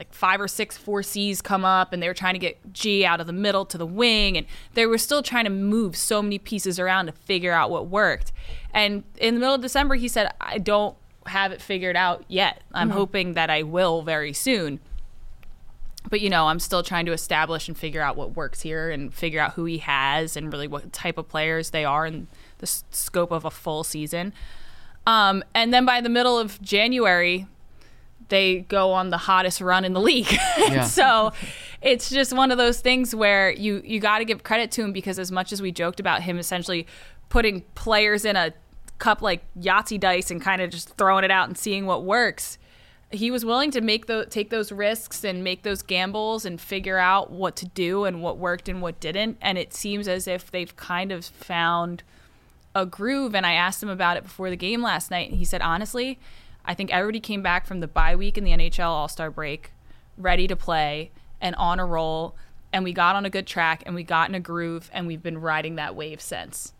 [0.00, 3.04] like five or six four C's come up and they were trying to get G
[3.04, 6.22] out of the middle to the wing and they were still trying to move so
[6.22, 8.32] many pieces around to figure out what worked.
[8.72, 12.62] And in the middle of December he said, I don't have it figured out yet.
[12.72, 14.80] I'm hoping that I will very soon.
[16.08, 19.12] But you know, I'm still trying to establish and figure out what works here and
[19.12, 22.64] figure out who he has and really what type of players they are in the
[22.64, 24.32] s- scope of a full season.
[25.06, 27.46] Um, and then by the middle of January,
[28.30, 30.26] they go on the hottest run in the league.
[30.58, 30.84] Yeah.
[30.84, 31.32] so
[31.82, 34.92] it's just one of those things where you you got to give credit to him
[34.92, 36.86] because as much as we joked about him essentially
[37.28, 38.52] putting players in a
[38.98, 42.58] cup like Yahtzee dice and kind of just throwing it out and seeing what works,
[43.10, 46.98] he was willing to make the take those risks and make those gambles and figure
[46.98, 49.38] out what to do and what worked and what didn't.
[49.40, 52.02] And it seems as if they've kind of found
[52.74, 55.44] a groove and I asked him about it before the game last night and he
[55.44, 56.20] said honestly
[56.64, 59.72] I think everybody came back from the bye week in the NHL All-Star break
[60.16, 62.36] ready to play and on a roll.
[62.72, 65.22] And we got on a good track and we got in a groove and we've
[65.22, 66.72] been riding that wave since.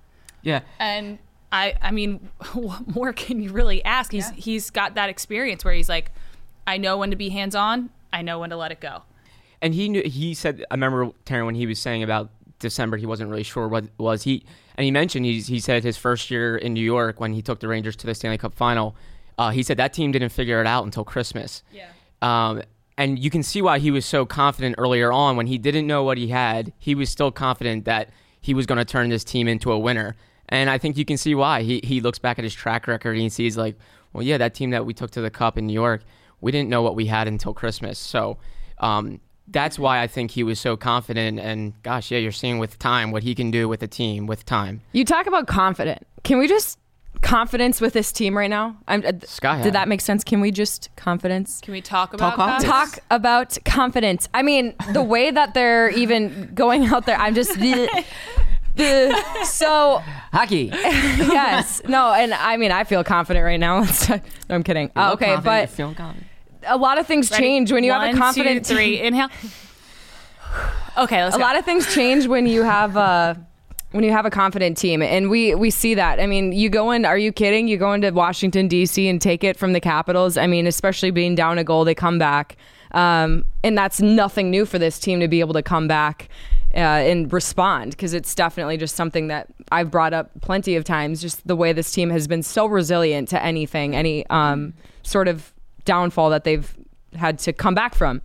[0.42, 0.60] Yeah.
[0.78, 1.18] and
[1.52, 4.12] I I mean what more can you really ask?
[4.12, 6.12] He's he's got that experience where he's like
[6.66, 9.02] I know when to be hands on I know when to let it go.
[9.62, 13.06] And he knew he said I remember Taryn when he was saying about December he
[13.06, 14.44] wasn't really sure what it was he
[14.76, 17.60] and he mentioned he's, he said his first year in New York when he took
[17.60, 18.94] the Rangers to the Stanley Cup final
[19.40, 21.88] uh, he said that team didn't figure it out until Christmas Yeah.
[22.22, 22.62] um,
[22.98, 26.02] and you can see why he was so confident earlier on when he didn't know
[26.04, 29.48] what he had he was still confident that he was going to turn this team
[29.48, 30.14] into a winner
[30.48, 33.12] and I think you can see why he, he looks back at his track record
[33.12, 33.76] and he sees like
[34.12, 36.02] well yeah that team that we took to the cup in New York
[36.40, 38.38] we didn't know what we had until Christmas so
[38.78, 41.38] um, that's why I think he was so confident.
[41.40, 44.46] And gosh, yeah, you're seeing with time what he can do with a team with
[44.46, 44.80] time.
[44.92, 46.06] You talk about confident.
[46.22, 46.78] Can we just
[47.22, 48.76] confidence with this team right now?
[48.88, 49.62] I'm, uh, Sky high.
[49.62, 50.24] did that make sense?
[50.24, 51.60] Can we just confidence?
[51.62, 52.64] can we talk about confidence.
[52.64, 52.70] that?
[52.70, 54.28] Talk about confidence.
[54.34, 57.58] I mean, the way that they're even going out there, I'm just.
[57.58, 59.98] the, so
[60.32, 60.70] Hockey.
[60.72, 63.80] yes, no, and I mean, I feel confident right now.
[64.08, 64.90] no, I'm kidding.
[64.96, 65.70] Uh, okay, but
[66.66, 67.42] a lot of things Ready?
[67.42, 69.28] change when you have a confident two, three inhale
[70.98, 71.44] okay let's a go.
[71.44, 73.46] lot of things change when you have a
[73.92, 76.90] when you have a confident team and we we see that i mean you go
[76.90, 80.36] in are you kidding you go into washington d.c and take it from the capitals
[80.36, 82.56] i mean especially being down a goal they come back
[82.92, 86.28] um, and that's nothing new for this team to be able to come back
[86.74, 91.20] uh, and respond because it's definitely just something that I've brought up plenty of times.
[91.20, 95.52] Just the way this team has been so resilient to anything, any um, sort of
[95.84, 96.72] downfall that they've
[97.14, 98.22] had to come back from.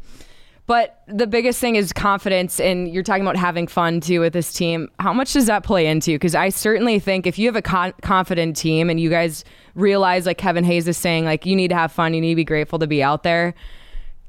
[0.68, 4.52] But the biggest thing is confidence, and you're talking about having fun too with this
[4.52, 4.90] team.
[5.00, 6.16] How much does that play into?
[6.16, 9.44] Because I certainly think if you have a con- confident team and you guys
[9.76, 12.36] realize, like Kevin Hayes is saying, like you need to have fun, you need to
[12.36, 13.54] be grateful to be out there.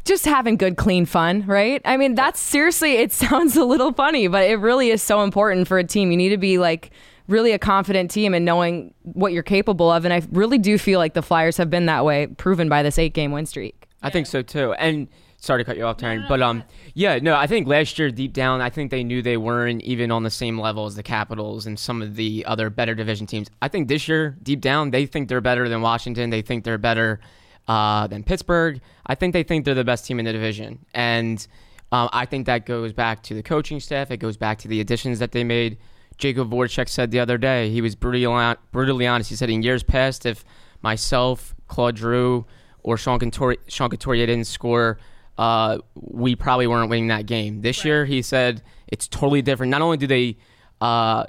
[0.04, 1.80] Just having good, clean fun, right?
[1.84, 5.66] I mean, that's seriously, it sounds a little funny, but it really is so important
[5.66, 6.10] for a team.
[6.10, 6.90] You need to be like
[7.28, 10.04] really a confident team and knowing what you're capable of.
[10.04, 12.98] And I really do feel like the Flyers have been that way, proven by this
[12.98, 13.88] eight game win streak.
[14.02, 14.74] I think so too.
[14.74, 15.08] And
[15.46, 16.62] sorry to cut you off, Taryn, but um,
[16.94, 20.10] yeah, no, I think last year deep down, I think they knew they weren't even
[20.10, 23.48] on the same level as the Capitals and some of the other better division teams.
[23.62, 26.30] I think this year, deep down, they think they're better than Washington.
[26.30, 27.20] They think they're better
[27.68, 28.80] uh, than Pittsburgh.
[29.06, 31.46] I think they think they're the best team in the division, and
[31.92, 34.10] um, I think that goes back to the coaching staff.
[34.10, 35.78] It goes back to the additions that they made.
[36.18, 39.30] Jakub Voracek said the other day he was brutally brutally honest.
[39.30, 40.44] He said in years past, if
[40.82, 42.46] myself, Claude Giroux,
[42.82, 44.98] or Sean Couturier, Sean Couturier didn't score,
[45.38, 47.60] uh, we probably weren't winning that game.
[47.62, 49.70] This year, he said it's totally different.
[49.70, 50.36] Not only do they,
[50.80, 51.24] uh,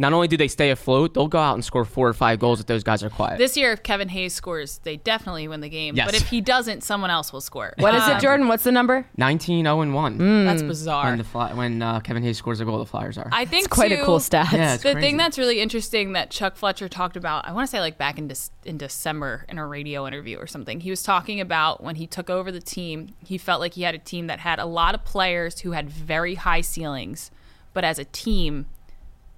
[0.00, 2.60] not only do they stay afloat, they'll go out and score four or five goals
[2.60, 3.36] if those guys are quiet.
[3.38, 5.96] This year, if Kevin Hayes scores, they definitely win the game.
[5.96, 6.06] Yes.
[6.06, 7.74] But if he doesn't, someone else will score.
[7.78, 8.46] What is Um, it, Jordan?
[8.48, 9.06] What's the number?
[9.16, 11.06] 19 0 and 1 That's bizarre.
[11.06, 13.28] when, the Fly, when uh, Kevin Hayes scores a goal, the Flyers are.
[13.32, 14.52] I think It's quite a cool stat.
[14.52, 15.00] Yeah, the crazy.
[15.00, 18.18] thing that's really interesting that Chuck Fletcher talked about, I want to say like back
[18.18, 20.80] in Dec- in December in a radio interview or something.
[20.80, 23.94] He was talking about when he took over the team, he felt like he had
[23.94, 27.30] a team that had a lot of players who had very high ceilings,
[27.74, 28.66] but as a team,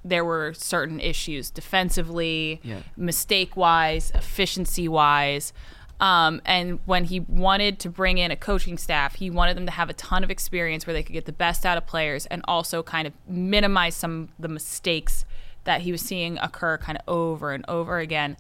[0.05, 2.79] there were certain issues defensively, Yeah.
[2.97, 5.53] mistake wise, efficiency wise.
[6.01, 9.73] Um, and when he wanted to bring in a coaching staff, he wanted them to
[9.73, 12.41] have a ton of experience where they could get the best out of players and
[12.49, 15.27] also kind of minimize some of the mistakes
[15.65, 18.39] that he was seeing occur kind of over and over again.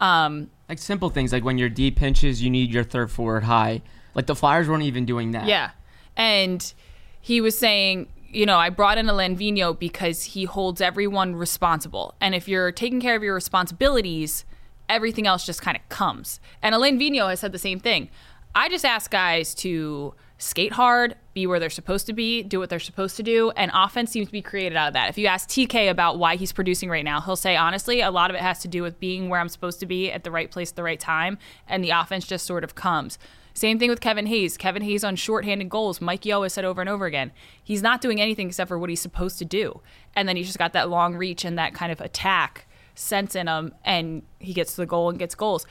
[0.00, 3.82] Um, Like simple things, like when your D pinches, you need your third forward high.
[4.14, 5.46] Like the Flyers weren't even doing that.
[5.46, 5.70] Yeah.
[6.16, 6.72] And
[7.20, 12.14] he was saying, you know, I brought in Alain Vigneault because he holds everyone responsible.
[12.20, 14.44] And if you're taking care of your responsibilities,
[14.88, 16.40] everything else just kind of comes.
[16.62, 18.08] And Alain Vigneault has said the same thing.
[18.54, 22.70] I just ask guys to skate hard, be where they're supposed to be, do what
[22.70, 25.10] they're supposed to do, and offense seems to be created out of that.
[25.10, 28.30] If you ask TK about why he's producing right now, he'll say honestly, a lot
[28.30, 30.50] of it has to do with being where I'm supposed to be at the right
[30.50, 31.38] place at the right time,
[31.68, 33.18] and the offense just sort of comes.
[33.54, 34.56] Same thing with Kevin Hayes.
[34.56, 36.00] Kevin Hayes on shorthanded goals.
[36.00, 37.32] Mike Yeo has said over and over again,
[37.62, 39.80] he's not doing anything except for what he's supposed to do.
[40.14, 43.48] And then he's just got that long reach and that kind of attack sense in
[43.48, 45.66] him, and he gets to the goal and gets goals.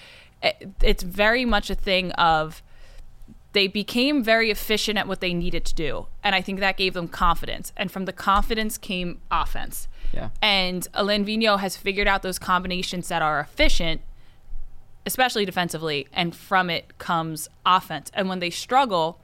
[0.81, 2.63] It's very much a thing of
[3.51, 6.05] they became very efficient at what they needed to do.
[6.23, 7.73] And I think that gave them confidence.
[7.75, 9.87] And from the confidence came offense.
[10.13, 10.29] Yeah.
[10.41, 14.01] And Alain Vigneault has figured out those combinations that are efficient,
[15.05, 18.11] especially defensively, and from it comes offense.
[18.13, 19.19] And when they struggle,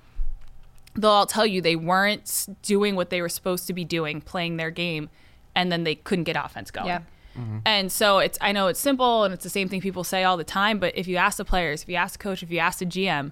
[0.95, 4.57] they'll all tell you they weren't doing what they were supposed to be doing, playing
[4.57, 5.09] their game,
[5.55, 6.87] and then they couldn't get offense going.
[6.87, 7.01] Yeah.
[7.37, 7.59] Mm-hmm.
[7.65, 10.37] And so it's I know it's simple and it's the same thing people say all
[10.37, 12.59] the time, but if you ask the players, if you ask the coach, if you
[12.59, 13.31] ask the GM,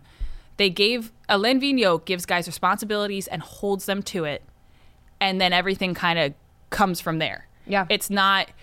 [0.57, 4.43] they gave uh, Alain Vigneault gives guys responsibilities and holds them to it,
[5.21, 6.33] and then everything kind of
[6.69, 7.47] comes from there.
[7.65, 7.85] Yeah.
[7.89, 8.53] It's not you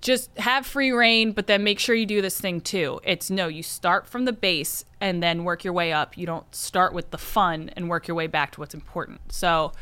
[0.00, 3.00] just have free reign, but then make sure you do this thing too.
[3.04, 6.16] It's no, you start from the base and then work your way up.
[6.16, 9.32] You don't start with the fun and work your way back to what's important.
[9.32, 9.72] So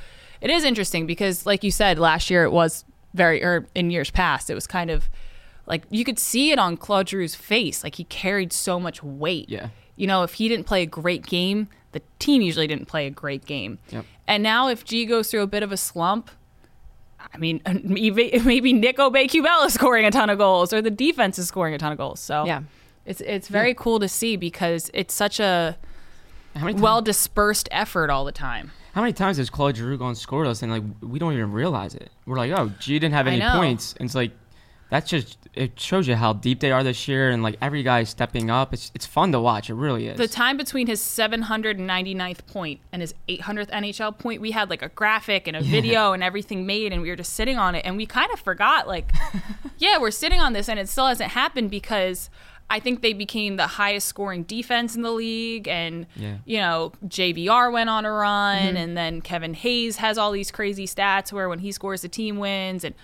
[0.41, 4.11] it is interesting because, like you said, last year it was very, or in years
[4.11, 5.09] past, it was kind of
[5.67, 7.85] like you could see it on Claude Giroux's face.
[7.85, 9.49] Like he carried so much weight.
[9.49, 9.69] Yeah.
[9.97, 13.11] You know, if he didn't play a great game, the team usually didn't play a
[13.11, 13.79] great game.
[13.91, 14.05] Yep.
[14.27, 16.31] And now if G goes through a bit of a slump,
[17.33, 21.39] I mean, maybe maybe Nick Aubé-Kubel is scoring a ton of goals, or the defense
[21.39, 22.21] is scoring a ton of goals.
[22.21, 22.63] So Yeah.
[23.07, 25.77] it's it's very cool to see because it's such a
[26.75, 28.73] well dispersed effort all the time.
[28.95, 31.95] how many times has Claude Giroux gone scored us and like we don't even realize
[31.95, 32.11] it?
[32.27, 34.33] We're like, oh, G didn't have any points, and it's like
[34.91, 38.01] that's just it shows you how deep they are this year, and like every guy
[38.01, 38.75] is stepping up.
[38.75, 39.71] It's it's fun to watch.
[39.71, 40.19] It really is.
[40.19, 44.89] The time between his 799th point and his 800th NHL point, we had like a
[44.89, 47.97] graphic and a video and everything made, and we were just sitting on it, and
[47.97, 49.13] we kind of forgot, like,
[49.79, 52.31] yeah, we're sitting on this, and it still hasn't happened because
[52.69, 56.37] I think they became the highest scoring defense in the league, and Yeah.
[56.45, 58.77] you know JVR went on a run, mm-hmm.
[58.77, 62.39] and then Kevin Hayes has all these crazy stats where when he scores, the team
[62.39, 62.95] wins, and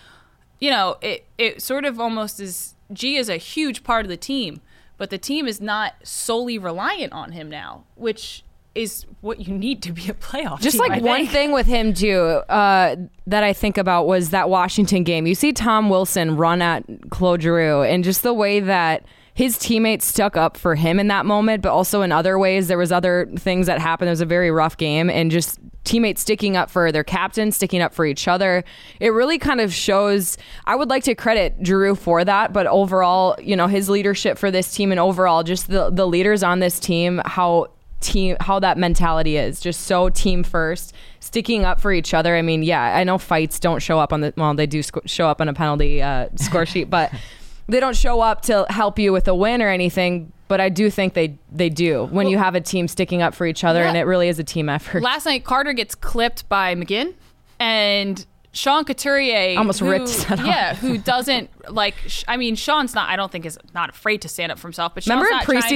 [0.61, 4.17] you know, it it sort of almost is G is a huge part of the
[4.17, 4.61] team,
[4.97, 9.83] but the team is not solely reliant on him now, which is what you need
[9.83, 10.61] to be a playoff.
[10.61, 11.31] Just team, like I one think.
[11.31, 15.27] thing with him too uh, that I think about was that Washington game.
[15.27, 19.05] You see Tom Wilson run at Claude Giroux, and just the way that
[19.37, 22.79] his teammates stuck up for him in that moment, but also in other ways, there
[22.79, 24.09] was other things that happened.
[24.09, 27.83] It was a very rough game, and just teammates sticking up for their captain, sticking
[27.83, 28.65] up for each other.
[28.99, 30.39] It really kind of shows.
[30.65, 34.51] I would like to credit Drew for that, but overall, you know, his leadership for
[34.51, 37.67] this team, and overall, just the the leaders on this team, how
[38.01, 42.43] team how that mentality is just so team first sticking up for each other i
[42.43, 45.27] mean yeah i know fights don't show up on the well they do sc- show
[45.29, 47.11] up on a penalty uh, score sheet but
[47.69, 50.89] they don't show up to help you with a win or anything but i do
[50.91, 53.97] think they they do when you have a team sticking up for each other and
[53.97, 57.15] it really is a team effort Last night, Carter gets clipped by McGinn,
[57.59, 60.47] and Sean Couturier Almost who- ripped his head off.
[60.47, 61.95] Yeah, who doesn't like?
[62.07, 63.11] sh- I mean, Sean's not.
[63.11, 64.95] I don't think is not afraid to stand up for himself.
[64.95, 65.69] But Sean's remember in not trying to-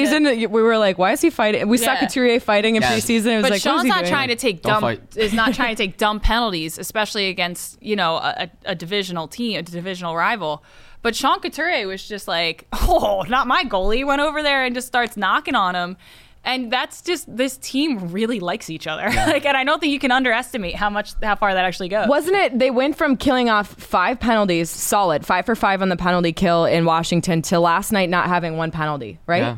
[0.47, 2.93] preseason we were like why is he fighting we saw couturier fighting in Yeah.
[2.97, 4.11] preseason it was but like Sean's he not doing?
[4.13, 5.17] trying to take Don't dumb fight.
[5.17, 9.29] is not trying to take dumb penalties, especially against you know a, a a divisional
[9.29, 10.65] team, a divisional rival.
[11.03, 14.07] But Sean Couturier was just like, oh, not my goalie.
[14.07, 15.97] Went over there and just starts knocking on him.
[16.43, 19.03] And that's just this team really likes each other.
[19.11, 22.09] like, and I don't think you can underestimate how much how far that actually goes.
[22.09, 22.59] Wasn't it?
[22.59, 26.65] They went from killing off five penalties, solid, five for five on the penalty kill
[26.65, 29.43] in Washington, to last night not having one penalty, right?
[29.43, 29.57] Yeah.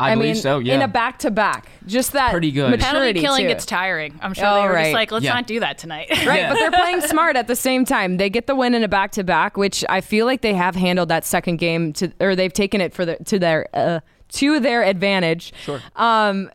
[0.00, 0.58] I, believe mean, so.
[0.58, 0.74] Yeah.
[0.74, 2.70] in a back to back, just that Pretty good.
[2.70, 3.48] maturity penalty killing too.
[3.48, 4.18] gets tiring.
[4.22, 4.84] I'm sure Oh, they were right.
[4.84, 5.34] just like, let's Yeah.
[5.34, 6.08] not do that tonight.
[6.26, 8.16] right, but they're playing smart at the same time.
[8.16, 10.74] They get the win in a back to back, which I feel like they have
[10.74, 14.00] handled that second game to, or they've taken it for the to their uh,
[14.32, 15.52] to their advantage.
[15.64, 15.80] Sure.
[15.96, 16.50] Um,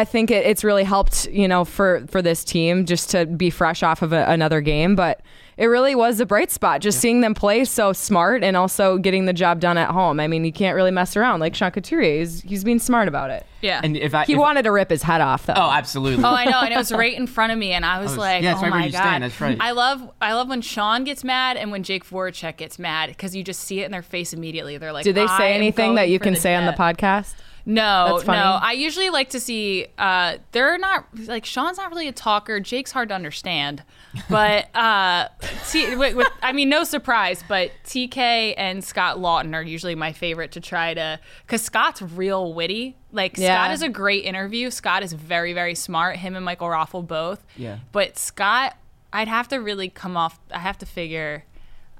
[0.00, 3.50] I think it, it's really helped, you know, for for this team just to be
[3.50, 4.94] fresh off of a, another game.
[4.96, 5.20] But
[5.56, 9.26] it really was a bright spot, just seeing them play so smart and also getting
[9.26, 10.18] the job done at home.
[10.18, 12.18] I mean, you can't really mess around like Sean Couturier.
[12.18, 13.46] He's, he's being smart about it.
[13.60, 13.80] Yeah.
[13.84, 15.54] And if I He if- wanted to rip his head off, though.
[15.56, 16.24] oh, absolutely.
[16.24, 18.18] Oh, I know, and it was right in front of me, and I was was-
[18.18, 19.56] like, yeah, "Oh right my you god!" stand, that's right.
[19.60, 23.36] I love, I love when Sean gets mad and when Jake Voracek gets mad because
[23.36, 24.76] you just see it in their face immediately.
[24.76, 27.34] They're like, Do they say anything that you can say on the podcast?
[27.66, 28.32] No, no.
[28.32, 29.86] I usually like to see.
[29.96, 32.60] Uh, they're not like Sean's not really a talker.
[32.60, 33.82] Jake's hard to understand,
[34.28, 35.28] but uh,
[35.70, 37.42] T, with, with, I mean, no surprise.
[37.46, 42.52] But TK and Scott Laughton are usually my favorite to try to because Scott's real
[42.52, 42.96] witty.
[43.12, 43.54] Like Yeah.
[43.54, 44.70] Scott is a great interview.
[44.70, 46.16] Scott is very very smart.
[46.16, 47.44] Him and Michael Raffl both.
[47.56, 47.78] Yeah.
[47.92, 48.76] But Scott,
[49.12, 50.38] I'd have to really come off.
[50.50, 51.44] I have to figure.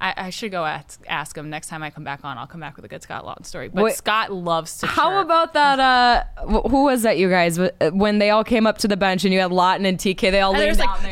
[0.05, 2.37] I, I should go ask, ask him next time I come back on.
[2.37, 3.69] I'll come back with a good Scott Laughton story.
[3.69, 4.87] But Wait, Scott loves to.
[4.87, 5.25] How chirp.
[5.25, 5.81] about that?
[5.81, 7.17] Uh, who was that?
[7.17, 7.59] You guys
[7.93, 10.31] when they all came up to the bench and you had Laughton and TK.
[10.31, 11.11] They all And leaned there's down like, there.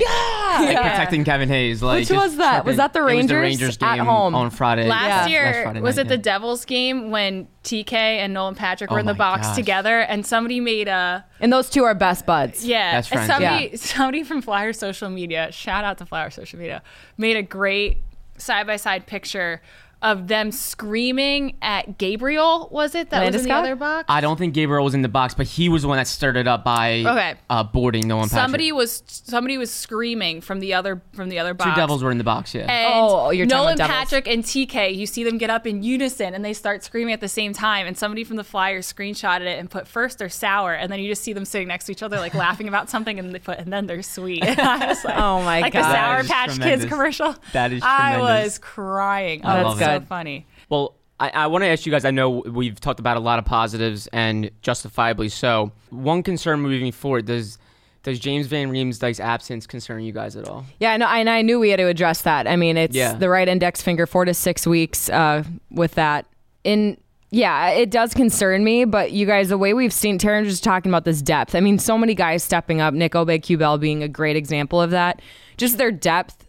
[0.66, 0.90] like Yeah.
[0.90, 1.82] protecting Kevin Hayes.
[1.82, 2.64] Like Which was that?
[2.66, 4.34] Was that the It was the Rangers Rangers at game home?
[4.34, 4.86] on Friday.
[4.88, 5.32] Last Yeah.
[5.32, 6.18] year Last Friday was night, it the.
[6.18, 9.56] Devils game when TK and Nolan Patrick were Oh in the box gosh.
[9.56, 12.64] together and somebody made a And those two are best buds.
[12.64, 16.58] yeah Best and friends, somebody somebody from Flyer social media shout out to Flyer social
[16.58, 16.82] media
[17.16, 17.98] made a great
[18.42, 19.60] side by side picture
[20.02, 23.58] of them screaming at Gabriel was it that was in the Landeskog?
[23.58, 25.96] other box I don't think Gabriel was in the box, but he was the one
[25.96, 27.34] that started it up by Okay.
[27.48, 28.42] uh, boarding Nolan Patrick.
[28.42, 32.10] somebody was somebody was screaming from the other from the other box Two Devils were
[32.10, 32.62] in the box, yeah.
[32.62, 33.98] And Oh, you're talking Nolan about Devils.
[34.10, 37.20] Patrick and TK, you see them get up in unison and they start screaming at
[37.20, 37.86] the same time.
[37.86, 41.08] And somebody from the Flyers screenshotted it and put first they're sour, and then you
[41.08, 43.58] just see them sitting next to each other like laughing about something, and they put
[43.58, 44.42] and then they're sweet.
[44.52, 45.82] And I was like, Oh my god like God.
[45.82, 46.88] the That Sour is Patch Kids tremendous.
[46.88, 47.34] commercial.
[47.52, 48.44] That is I tremendous.
[48.54, 49.44] was crying.
[49.44, 50.46] I Oh, love that's so funny.
[50.68, 52.04] Well, I, I want to ask you guys.
[52.04, 55.72] I know we've talked about a lot of positives and justifiably so.
[55.90, 57.58] One concern moving forward does
[58.02, 60.64] does James Van Riemsdyk's absence concern you guys at all?
[60.80, 62.48] Yeah, no, and I knew we had to address that.
[62.48, 63.12] I mean, it's Yeah.
[63.14, 66.26] the right index finger, four to six weeks uh, with that.
[66.64, 66.96] In
[67.30, 70.90] yeah, it does concern me, but you guys, the way we've seen Taryn just talking
[70.90, 71.54] about this depth.
[71.54, 72.92] I mean, so many guys stepping up.
[72.92, 75.22] Nick Aubé-Kubel being a great example of that.
[75.56, 76.44] Just their depth.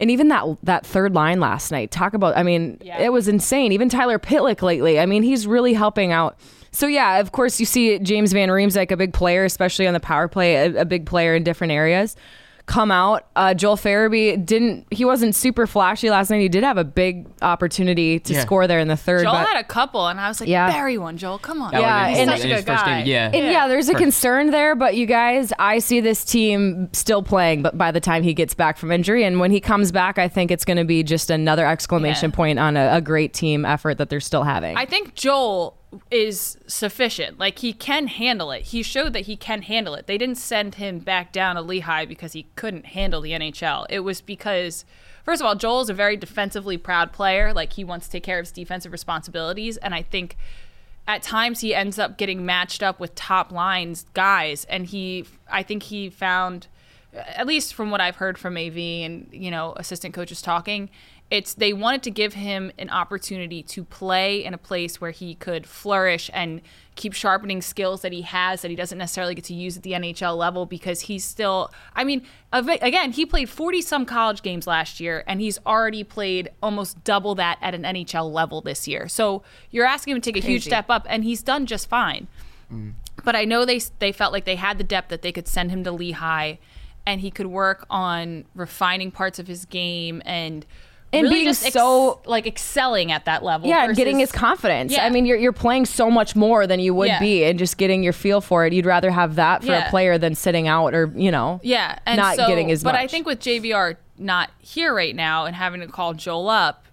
[0.00, 2.36] And even that that third line last night, talk about.
[2.36, 2.98] I mean, Yeah.
[3.00, 3.70] it was insane.
[3.72, 4.98] Even Tyler Pitlick lately.
[4.98, 6.36] I mean, he's really helping out.
[6.72, 10.00] So yeah, of course you see James Van Riemsdyk, a big player, especially on the
[10.00, 12.16] power play, a, a big player in different areas.
[12.66, 13.26] Come out.
[13.36, 14.86] Uh, Joel Farabee didn't.
[14.90, 16.40] He wasn't super flashy last night.
[16.40, 18.40] He did have a big opportunity to Yeah.
[18.40, 19.22] score there in the third.
[19.22, 20.72] Joel but, had a couple, and I was like, Yeah.
[20.72, 21.38] bury one, Joel.
[21.38, 21.72] Come on.
[21.72, 22.98] That Yeah, and- been such a good guy.
[23.02, 23.06] game.
[23.06, 23.26] Yeah.
[23.34, 27.60] and yeah, there's a concern there, but you guys, I see this team still playing.
[27.60, 30.26] But by the time he gets back from injury, and when he comes back, I
[30.28, 32.36] think it's going to be just another exclamation Yeah.
[32.36, 34.76] point on a, a great team effort that they're still having.
[34.76, 35.76] I think Joel
[36.10, 37.38] is sufficient.
[37.38, 38.62] Like he can handle it.
[38.62, 40.06] He showed that he can handle it.
[40.06, 43.86] They didn't send him back down to Lehigh because he couldn't handle the NHL.
[43.88, 44.84] It was because
[45.24, 47.52] first of all, Joel is a very defensively proud player.
[47.52, 50.36] Like he wants to take care of his defensive responsibilities and I think
[51.06, 55.62] at times he ends up getting matched up with top lines guys and he I
[55.62, 56.68] think he found
[57.14, 60.90] at least from what I've heard from AV and you know assistant coaches talking,
[61.34, 65.34] it's they wanted to give him an opportunity to play in a place where he
[65.34, 66.60] could flourish and
[66.94, 69.92] keep sharpening skills that he has that he doesn't necessarily get to use at the
[69.92, 72.22] NHL level because he's still I mean
[72.52, 77.34] again he played 40 some college games last year and he's already played almost double
[77.34, 79.08] that at an NHL level this year.
[79.08, 80.70] So you're asking him to take a huge Crazy.
[80.70, 82.28] step up and he's done just fine.
[82.72, 82.92] Mm.
[83.24, 85.70] But I know they they felt like they had the depth that they could send
[85.70, 86.56] him to Lehigh,
[87.06, 90.64] and he could work on refining parts of his game and
[91.14, 93.68] And really being just ex- so- like excelling at that level.
[93.68, 94.92] yeah, and getting his confidence.
[94.92, 95.04] Yeah.
[95.06, 97.20] I mean, you're, you're playing so much more than you would Yeah.
[97.20, 98.72] be, and just getting your feel for it.
[98.72, 99.86] You'd rather have that for Yeah.
[99.86, 101.60] a player than sitting out or you know.
[101.62, 105.44] yeah, and not so- getting as But I think with JVR not here right now
[105.44, 106.84] and having to call Joel up,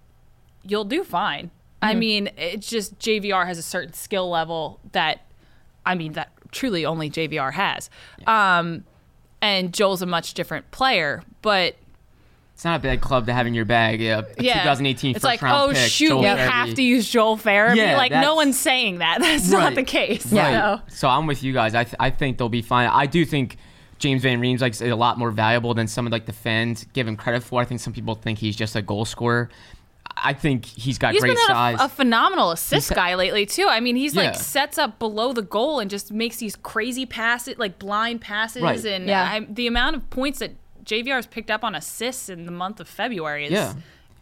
[0.64, 1.46] you'll do fine.
[1.48, 1.86] Mm-hmm.
[1.90, 5.22] I mean, it's just JVR has a certain skill level that,
[5.86, 7.90] I mean, that truly only JVR has.
[8.28, 8.84] Um,
[9.42, 11.76] and Joel's a much different player, but
[12.62, 14.00] It's not a bad club to have in your bag.
[14.00, 15.90] Yeah, a yeah, 2018 it's first like, round oh pick.
[15.92, 16.38] shoot, Joel we Farabee.
[16.48, 17.78] have to use Joel Farabee.
[17.78, 19.18] Yeah, like no one's saying that.
[19.20, 20.32] That's not the case.
[20.32, 20.48] Yeah.
[20.48, 20.82] you know?
[20.88, 21.74] So I'm with you guys.
[21.74, 22.88] I, th- I think they'll be fine.
[22.88, 23.58] I do think
[23.98, 27.08] James Van Riemsdyk is a lot more valuable than some of like the fans give
[27.08, 27.60] him credit for.
[27.64, 29.50] I think some people think he's just a goal scorer.
[30.16, 31.78] I think he's got He's great been a, size.
[31.80, 33.66] a phenomenal assist He's- guy lately too.
[33.68, 34.26] I mean, he's Yeah.
[34.26, 38.62] like sets up below the goal and just makes these crazy passes, like blind passes,
[38.62, 38.86] Right.
[38.86, 39.24] and Yeah.
[39.24, 40.52] I, the amount of points that
[40.84, 43.74] JVR has picked up on assists in the month of February is Yeah.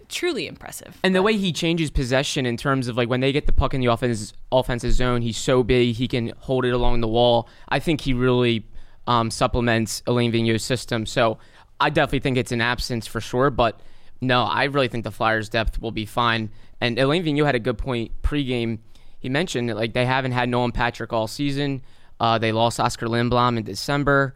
[0.08, 0.98] truly impressive.
[1.04, 3.74] And the way he changes possession in terms of like when they get the puck
[3.74, 7.48] in the offense offensive zone, he's so big he can hold it along the wall.
[7.70, 8.66] I think he really
[9.08, 11.06] um, supplements Alain Vigneault's system.
[11.06, 11.38] So
[11.80, 13.50] I definitely think it's an absence for sure.
[13.50, 13.80] But
[14.22, 16.50] no, I really think the Flyers' depth will be fine.
[16.82, 18.80] And Alain Vigneault had a good point pregame.
[19.20, 21.82] He mentioned that like they haven't had Nolan Patrick all season.
[22.20, 24.36] Uh, they lost Oskar Lindblom in December.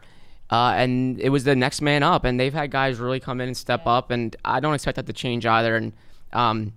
[0.49, 3.47] Uh, and it was the next man up, and they've had guys really come in
[3.47, 5.75] and step up, and I don't expect that to change either.
[5.75, 5.93] And
[6.31, 6.73] um,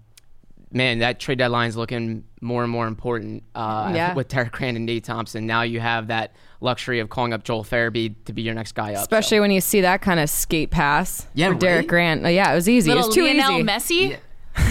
[0.72, 4.14] man, that trade deadline is looking more and more important uh, Yeah.
[4.14, 5.46] with Derek Grant and Nate Thompson.
[5.46, 8.94] Now you have that luxury of calling up Joel Farabee to be your next guy
[8.94, 9.02] up.
[9.02, 11.86] Especially when you see that kind of skate pass Yeah, for Derek?
[11.88, 12.24] Grant.
[12.24, 12.90] Uh, Yeah, it was easy.
[12.92, 13.62] it was too Lionel easy.
[13.64, 14.18] Messi.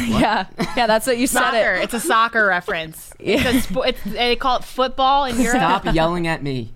[0.07, 1.41] Yeah, yeah, that's what you said.
[1.41, 1.73] Soccer.
[1.75, 1.83] It.
[1.83, 3.13] It's a soccer reference.
[3.19, 5.57] It's a spo- it's, they call it football in Europe.
[5.57, 6.73] Stop yelling at me.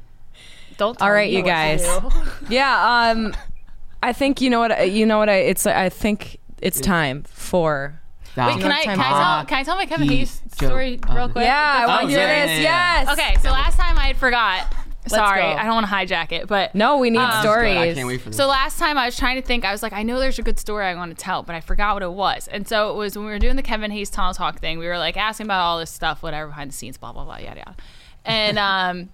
[0.80, 0.98] Don't.
[0.98, 1.86] Tell All right, me you guys.
[2.50, 3.36] Yeah, um,
[4.02, 5.36] I think you know what you know what I.
[5.36, 8.02] It's I think it's time for.
[8.38, 11.14] Wait, can I, can I tell can I tell my Kevin Hockey Hayes story of
[11.16, 11.44] real quick?
[11.44, 12.64] Yeah, I want to hear yeah, yeah, this.
[12.64, 13.02] yeah.
[13.04, 13.20] Yes.
[13.20, 14.74] Okay, so last time I had forgot.
[15.08, 15.42] Sorry.
[15.42, 17.78] I don't want to hijack it, but No, we need Um, stories.
[17.78, 18.38] I can't wait for this.
[18.38, 20.44] So last time I was trying to think, I was like, I know there's a
[20.44, 22.48] good story I want to tell, but I forgot what it was.
[22.48, 24.78] And so it was when we were doing the Kevin Hayes Tunnel Talk thing.
[24.78, 27.38] We were like asking about all this stuff, whatever behind the scenes, blah blah blah,
[27.38, 27.76] yada yada.
[28.24, 29.10] And um,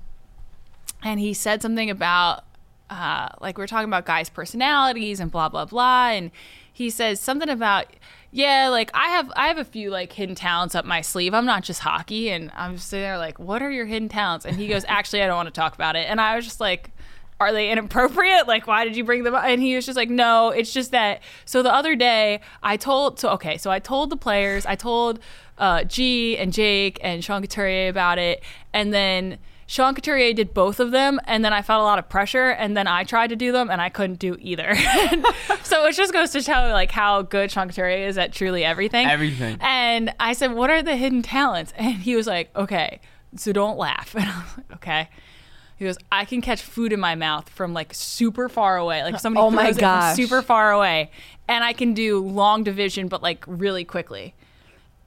[1.05, 2.43] and he said something about
[2.89, 6.31] uh, like we're talking about guys' personalities and blah blah blah, and
[6.73, 7.85] he says something about
[8.31, 11.33] yeah, like I have I have a few like hidden talents up my sleeve.
[11.33, 14.45] I'm not just hockey, and I'm sitting there like, what are your hidden talents?
[14.45, 16.09] And he goes, actually, I don't want to talk about it.
[16.09, 16.91] And I was just like.
[17.37, 18.47] Are they inappropriate?
[18.47, 19.43] Like, why did you bring them up?
[19.43, 21.21] And he was just like, no, it's just that.
[21.43, 25.19] So the other day, I told, so okay, so I told the players, I told
[25.57, 28.41] uh, G and Jake and Sean Couturier about it.
[28.71, 29.37] And then
[29.67, 32.77] Sean Couturier did both of them, and then I felt a lot of pressure, and
[32.77, 34.75] then I tried to do them, and I couldn't do either.
[35.63, 39.07] so it just goes to show like how good Sean Couturier is at truly everything.
[39.07, 39.57] Everything.
[39.61, 42.99] And I said, "What are the hidden talents?" And he was like, "Okay,
[43.35, 45.09] so don't laugh." And I was like, "Okay."
[45.77, 49.19] He goes, "I can catch food in my mouth from like super far away, like
[49.19, 50.15] somebody Oh my throws it from gosh.
[50.15, 51.09] super far away,
[51.47, 54.35] and I can do long division, but like really quickly."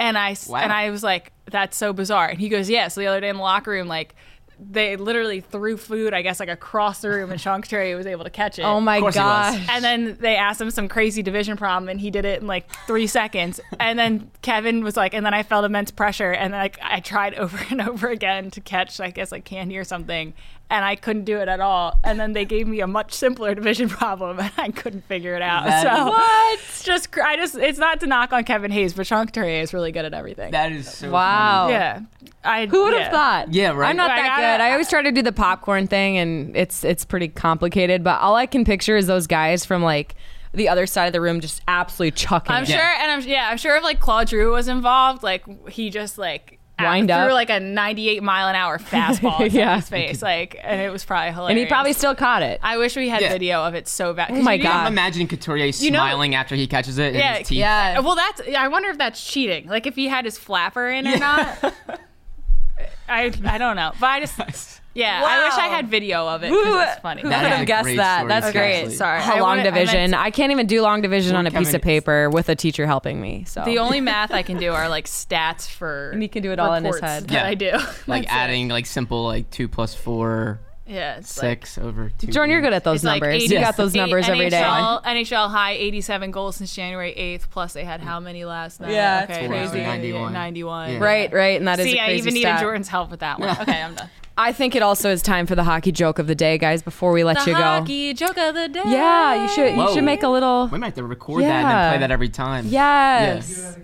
[0.00, 0.58] And I s- Wow.
[0.58, 3.28] and I was like, "That's so bizarre." And he goes, "Yeah." So the other day
[3.28, 4.14] in the locker room, like
[4.60, 8.24] they literally threw food, I guess, like across the room, and Sean Couturier was able
[8.24, 8.62] to catch it.
[8.62, 9.64] Oh my course gosh.
[9.68, 12.68] And then they asked him some crazy division problem, and he did it in like
[12.86, 13.60] three seconds.
[13.78, 17.34] And then Kevin was like, and then I felt immense pressure, and like I tried
[17.38, 20.34] over and over again to catch, I guess, like candy or something,
[20.70, 21.98] and I couldn't do it at all.
[22.04, 25.42] And then they gave me a much simpler division problem, and I couldn't figure it
[25.42, 25.64] out.
[25.64, 26.58] That- so What?
[26.68, 29.72] It's just, I just, it's not to knock on Kevin Hayes, but Sean Couturier is
[29.74, 30.50] really good at everything.
[30.52, 31.68] That is so Wow.
[31.68, 32.00] yeah,
[32.44, 32.66] I.
[32.66, 33.10] Who would have yeah.
[33.10, 33.52] thought?
[33.54, 33.90] Yeah, right.
[33.90, 34.60] I'm not I that gotta- good.
[34.64, 38.02] I always try to do the popcorn thing, and it's it's pretty complicated.
[38.04, 40.14] But all I can picture is those guys from like
[40.54, 42.52] the other side of the room just absolutely chucking.
[42.52, 42.68] I'm it.
[42.68, 46.16] sure, and I'm yeah, I'm sure if like Claude Drew was involved, like he just
[46.18, 47.32] like Wind threw up.
[47.32, 49.76] like a 98 mile an hour fastball in Yeah.
[49.76, 51.50] his face, like, and it was probably hilarious.
[51.50, 52.60] and he probably still caught it.
[52.62, 53.30] I wish we had Yeah.
[53.32, 54.30] video of it so bad.
[54.30, 54.86] Oh my you God.
[54.86, 57.14] I'm imagining Couturier You know- smiling after he catches it.
[57.14, 57.58] in Yeah, his teeth.
[57.58, 57.98] yeah.
[58.00, 58.42] Well, that's.
[58.56, 59.66] I wonder if that's cheating.
[59.66, 61.74] Like if he had his flapper in or not.
[63.08, 64.38] I I don't know, but I just
[64.94, 65.22] yeah.
[65.24, 67.22] I wish I had video of it because Who- it's funny.
[67.22, 68.16] Who That would is have guessed that?
[68.18, 68.72] story, That's Okay, great.
[68.74, 68.96] seriously.
[68.96, 69.18] sorry.
[69.20, 70.10] A I long wanted- I division.
[70.12, 72.86] to- I can't even do long division on a piece of paper with a teacher
[72.86, 73.44] helping me.
[73.46, 76.10] So the only math I can do are like stats for.
[76.10, 77.28] And he can do it all in his reports head.
[77.28, 77.46] that Yeah.
[77.46, 77.70] I do.
[78.06, 78.38] Like That's it.
[78.38, 82.28] adding like simple like two plus four, Yeah, it's like- six over two.
[82.28, 83.42] Jordan, you're good at those It's like numbers.
[83.44, 84.62] 80 you got those eight- numbers every day.
[84.62, 87.50] NHL, NHL high 87 goals since January 8th.
[87.50, 88.92] Plus they had how many last night?
[88.92, 89.80] Yeah, okay, crazy.
[89.82, 90.32] 91.
[90.32, 90.32] 91.
[90.32, 90.92] 91.
[90.92, 90.98] Yeah.
[90.98, 92.58] Right, right, and that is See, a I crazy even needed.
[92.60, 93.50] Jordan's help with that one.
[93.60, 94.08] Okay, I'm done.
[94.40, 96.80] I think it also is time for the hockey joke of the day, guys.
[96.80, 98.82] Before we let the you go, The hockey joke of the day.
[98.86, 100.68] yeah, you should you should make a little.
[100.68, 102.66] We might have to record that and then play that every time.
[102.68, 103.76] Yes.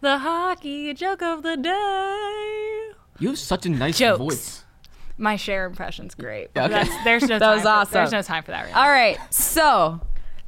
[0.00, 2.92] The hockey joke of the day.
[3.20, 4.18] You have such a nice Jokes.
[4.18, 4.64] voice.
[5.18, 6.48] My share impression's great.
[6.56, 6.68] Okay.
[6.68, 7.92] That's, there's no That time was for- awesome.
[7.92, 8.76] There's no time for that right.
[8.76, 10.00] All right, so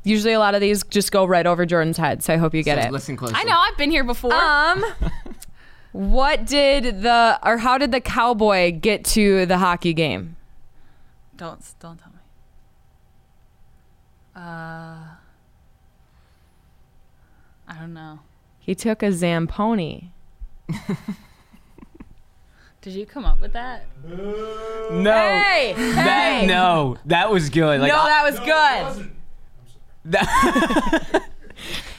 [0.02, 2.62] usually a lot of these just go right over Jordan's head, so I hope you
[2.62, 2.92] get So it.
[2.92, 3.36] Listen closely.
[3.38, 3.56] I know.
[3.56, 4.32] I've been here before.
[4.34, 4.82] Um,
[5.92, 10.36] what did the or how did the cowboy get to the hockey game?
[11.36, 12.18] don't don't tell me.
[14.36, 14.96] Uh,
[17.68, 18.20] I don't know.
[18.60, 20.08] He took a zamponi.
[22.80, 23.84] Did you come up with that?
[24.04, 25.12] No.
[25.12, 26.46] Hey, That hey.
[26.46, 27.80] no, that was good.
[27.80, 29.10] Like no, that was good.
[30.06, 31.22] that,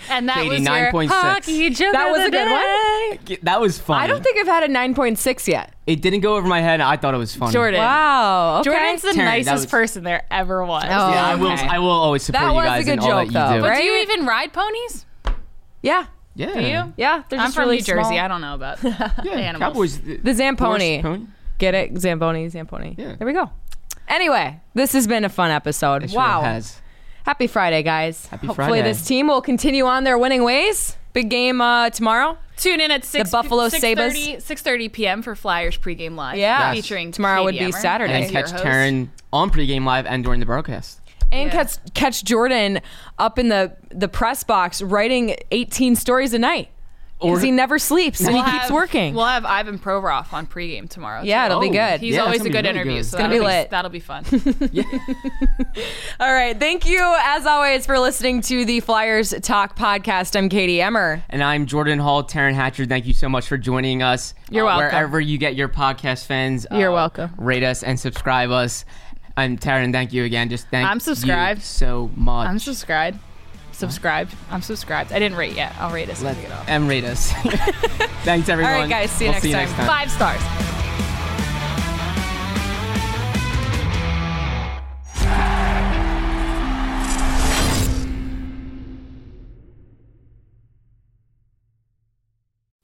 [0.10, 1.08] And that Katie, was your 9.6.
[1.10, 2.46] hockey joke That of was the a good
[3.30, 3.36] day.
[3.36, 3.38] one.
[3.44, 4.02] that was fun.
[4.02, 5.74] I don't think I've had a 9.6 yet.
[5.88, 6.82] it didn't go over my head.
[6.82, 7.52] I thought it was funny.
[7.54, 7.80] Jordan.
[7.80, 8.60] Wow.
[8.60, 8.70] Okay.
[8.72, 10.84] Jordan's the Terry, that nicest was- person there ever was.
[10.86, 11.52] Oh, Yeah, I will.
[11.54, 11.68] okay.
[11.68, 13.32] I will always support That you was a guys good in all joke, that you
[13.52, 13.62] though, do.
[13.62, 13.78] But right?
[13.82, 15.06] do you even ride ponies?
[15.82, 16.06] Yeah.
[16.36, 16.54] Yeah.
[16.54, 16.94] Do you?
[16.98, 17.24] Yeah.
[17.30, 18.04] They're I'm just from really New Jersey.
[18.10, 18.20] small.
[18.20, 19.34] I don't know about Yeah.
[19.34, 19.74] animals.
[19.74, 20.00] Cowboys.
[20.00, 21.28] The Zamponi.
[21.60, 21.98] Get it?
[22.00, 22.96] Zamboni, Zamponi.
[22.98, 23.16] Yeah.
[23.16, 23.52] There we go.
[24.08, 26.04] Anyway, this has been a fun episode.
[26.04, 26.42] It sure wow.
[26.42, 26.82] has.
[27.24, 28.26] Happy Friday, guys.
[28.28, 28.84] Happy Hopefully Friday.
[28.84, 30.98] this team will continue on their winning ways.
[31.14, 32.38] Big game uh, tomorrow.
[32.58, 35.22] Tune in at 6 the Buffalo 6:30 6:30 p.m.
[35.22, 36.38] for Flyers pregame live.
[36.38, 36.74] Yeah.
[36.74, 36.84] Yes.
[36.84, 38.14] Featuring Tomorrow would be Emmer Saturday.
[38.24, 38.64] And catch host.
[38.64, 41.00] Taryn on pregame live and during the broadcast.
[41.32, 41.64] And Yeah.
[41.64, 42.82] catch catch Jordan
[43.18, 46.70] up in the the press box writing 18 stories a night.
[47.24, 49.14] Because he never sleeps and We'll he keeps have- working.
[49.16, 51.22] We'll have Ivan Provorov on pregame tomorrow.
[51.24, 51.52] Yeah, too.
[51.52, 52.00] it'll be good.
[52.00, 53.06] He's Yeah, always a good really interview, good.
[53.06, 53.70] so It's gonna that'll be lit.
[53.70, 54.26] That'll be fun.
[56.20, 56.58] All right.
[56.60, 60.36] Thank you, as always, for listening to the Flyers Talk podcast.
[60.38, 61.24] I'm Katie Emmer.
[61.30, 62.86] And I'm Jordan Hall, Taryn Hatcher.
[62.86, 64.34] Thank you so much for joining us.
[64.50, 64.98] You're Uh, welcome.
[64.98, 67.34] Wherever you get your podcast fans, You're uh, welcome.
[67.38, 68.86] Rate us and subscribe us.
[69.36, 70.50] And Taryn, thank you again.
[70.50, 71.62] Just thank I'm subscribed.
[71.62, 72.48] you so much.
[72.48, 73.18] I'm subscribed.
[73.74, 74.34] Subscribed.
[74.50, 75.12] I'm subscribed.
[75.12, 75.76] I didn't rate yet.
[75.80, 76.66] I'll rate us when Let, we get off.
[76.70, 77.32] and rate us.
[78.24, 78.74] Thanks, everyone.
[78.74, 79.12] All right, guys.
[79.12, 79.66] See you We'll next see you time.
[79.66, 79.88] next time.
[79.88, 80.42] Five stars.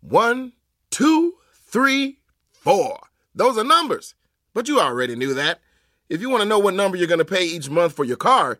[0.01, 0.53] One,
[0.89, 2.19] two, three,
[2.51, 2.99] four.
[3.35, 4.15] Those are numbers.
[4.53, 5.59] But you already knew that.
[6.09, 8.17] If you want to know what number you're going to pay each month for your
[8.17, 8.59] car,